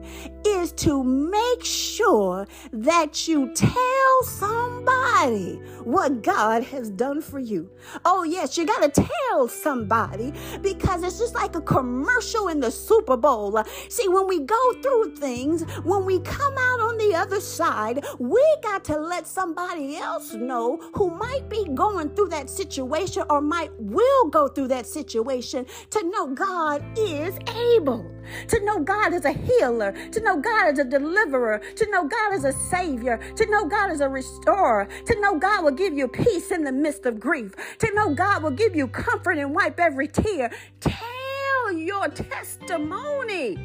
is 0.47 0.73
to 0.73 1.03
make 1.03 1.65
sure 1.65 2.47
that 2.73 3.27
you 3.27 3.53
tell 3.55 4.23
somebody 4.23 5.61
what 5.85 6.23
God 6.23 6.65
has 6.65 6.91
done 6.91 7.21
for 7.21 7.39
you. 7.39 7.71
Oh, 8.05 8.23
yes, 8.23 8.57
you 8.57 8.67
got 8.67 8.95
to 8.95 9.03
tell 9.31 9.49
somebody 9.49 10.33
because 10.63 11.03
it's 11.03 11.19
just 11.19 11.35
like 11.35 11.57
a 11.57 11.61
commercial 11.61 12.49
in 12.49 12.61
the 12.61 12.71
Super 12.71 13.17
Bowl. 13.17 13.63
See, 13.89 14.09
when 14.09 14.27
we 14.27 14.41
go 14.41 14.73
through 14.83 15.17
things, 15.17 15.63
when 15.83 16.05
we 16.05 16.21
come 16.21 16.55
out 16.59 16.81
on 16.81 16.97
the 16.99 17.15
other 17.15 17.41
side, 17.41 18.05
we 18.19 18.43
got 18.63 18.85
to 18.85 18.99
let 18.99 19.27
somebody 19.27 19.97
else 19.97 20.35
know 20.35 20.64
know 20.65 20.79
who 20.95 21.11
might 21.11 21.49
be 21.49 21.65
going 21.75 22.11
through 22.11 22.29
that 22.29 22.49
situation 22.49 23.23
or 23.31 23.41
might 23.41 23.71
will 23.79 24.29
go 24.31 24.49
through 24.49 24.69
that 24.69 24.87
situation 24.87 25.67
to 25.91 26.03
know 26.11 26.29
God 26.29 26.83
is 26.97 27.39
able, 27.75 28.11
to 28.49 28.65
know 28.65 28.81
God 28.81 29.13
is 29.13 29.25
a 29.25 29.33
healer, 29.33 29.93
to 30.13 30.21
know 30.21 30.41
God 30.41 30.73
is 30.73 30.79
a 30.79 30.85
deliverer, 30.85 31.61
to 31.77 31.91
know 31.91 32.07
God 32.07 32.35
is 32.35 32.45
a 32.45 32.53
savior, 32.53 33.19
to 33.37 33.47
know 33.51 33.67
God 33.67 33.91
is 33.91 34.01
a 34.01 34.09
restorer, 34.09 34.89
to 35.07 35.21
know 35.21 35.39
God 35.39 35.65
will 35.65 35.73
give 35.73 35.95
you 35.95 36.09
peace 36.09 36.51
in 36.51 36.65
the 36.65 36.73
midst 36.73 37.07
of 37.07 37.21
grief, 37.21 37.55
to 37.79 37.93
know 37.95 38.15
God 38.15 38.43
will 38.43 38.51
give 38.51 38.75
you 38.75 38.89
comfort 38.89 39.39
and 39.39 39.55
wipe 39.55 39.79
every 39.79 40.09
tear. 40.09 40.51
Tell 40.81 41.73
your 41.73 42.09
testimony. 42.09 43.57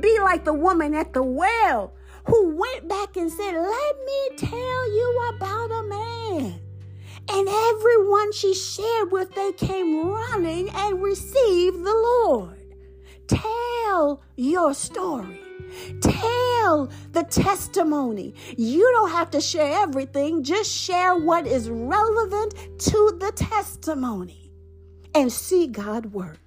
Be 0.00 0.20
like 0.20 0.44
the 0.44 0.54
woman 0.54 0.94
at 0.94 1.12
the 1.12 1.22
well 1.22 1.94
who 2.26 2.56
went 2.56 2.88
back 2.88 3.16
and 3.16 3.30
said, 3.30 3.54
Let 3.54 3.96
me 4.04 4.36
tell 4.36 4.92
you 4.92 5.30
about 5.34 5.70
a 5.70 5.82
man. 5.84 6.60
And 7.28 7.48
everyone 7.48 8.32
she 8.32 8.54
shared 8.54 9.12
with, 9.12 9.34
they 9.34 9.52
came 9.52 10.08
running 10.08 10.68
and 10.70 11.02
received 11.02 11.84
the 11.84 11.94
Lord. 12.26 12.58
Tell 13.28 14.22
your 14.36 14.74
story. 14.74 15.40
Tell 16.00 16.90
the 17.12 17.24
testimony. 17.30 18.34
You 18.56 18.90
don't 18.92 19.10
have 19.10 19.30
to 19.30 19.40
share 19.40 19.82
everything, 19.82 20.42
just 20.42 20.70
share 20.70 21.16
what 21.16 21.46
is 21.46 21.70
relevant 21.70 22.54
to 22.78 23.16
the 23.18 23.32
testimony 23.34 24.52
and 25.14 25.32
see 25.32 25.66
God 25.66 26.06
work. 26.06 26.41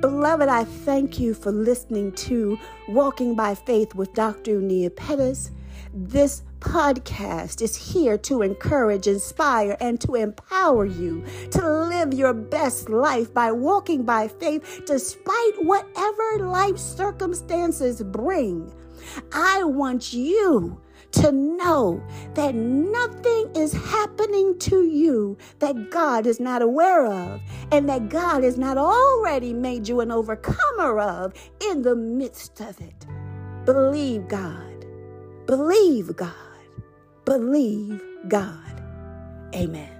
Beloved, 0.00 0.48
I 0.48 0.62
thank 0.62 1.18
you 1.18 1.34
for 1.34 1.50
listening 1.50 2.12
to 2.12 2.56
Walking 2.86 3.34
by 3.34 3.56
Faith 3.56 3.96
with 3.96 4.14
Dr. 4.14 4.60
Unia 4.60 4.94
Pettis. 4.94 5.50
This 5.92 6.42
podcast 6.60 7.60
is 7.62 7.74
here 7.74 8.16
to 8.18 8.42
encourage, 8.42 9.08
inspire, 9.08 9.76
and 9.80 10.00
to 10.02 10.14
empower 10.14 10.84
you 10.84 11.24
to 11.50 11.68
live 11.68 12.14
your 12.14 12.32
best 12.32 12.88
life 12.88 13.34
by 13.34 13.50
walking 13.50 14.04
by 14.04 14.28
faith 14.28 14.82
despite 14.86 15.64
whatever 15.64 16.46
life 16.46 16.78
circumstances 16.78 18.00
bring. 18.00 18.72
I 19.32 19.64
want 19.64 20.12
you 20.12 20.80
to 21.12 21.32
know 21.32 22.02
that 22.34 22.54
nothing 22.54 23.50
is 23.54 23.72
happening 23.72 24.58
to 24.60 24.84
you 24.84 25.36
that 25.58 25.90
God 25.90 26.26
is 26.26 26.40
not 26.40 26.62
aware 26.62 27.06
of 27.06 27.40
and 27.72 27.88
that 27.88 28.08
God 28.08 28.42
has 28.42 28.58
not 28.58 28.78
already 28.78 29.52
made 29.52 29.88
you 29.88 30.00
an 30.00 30.10
overcomer 30.10 31.00
of 31.00 31.32
in 31.60 31.82
the 31.82 31.96
midst 31.96 32.60
of 32.60 32.80
it. 32.80 33.06
Believe 33.64 34.28
God. 34.28 34.86
Believe 35.46 36.16
God. 36.16 36.34
Believe 37.24 38.02
God. 38.28 38.82
Amen. 39.54 39.97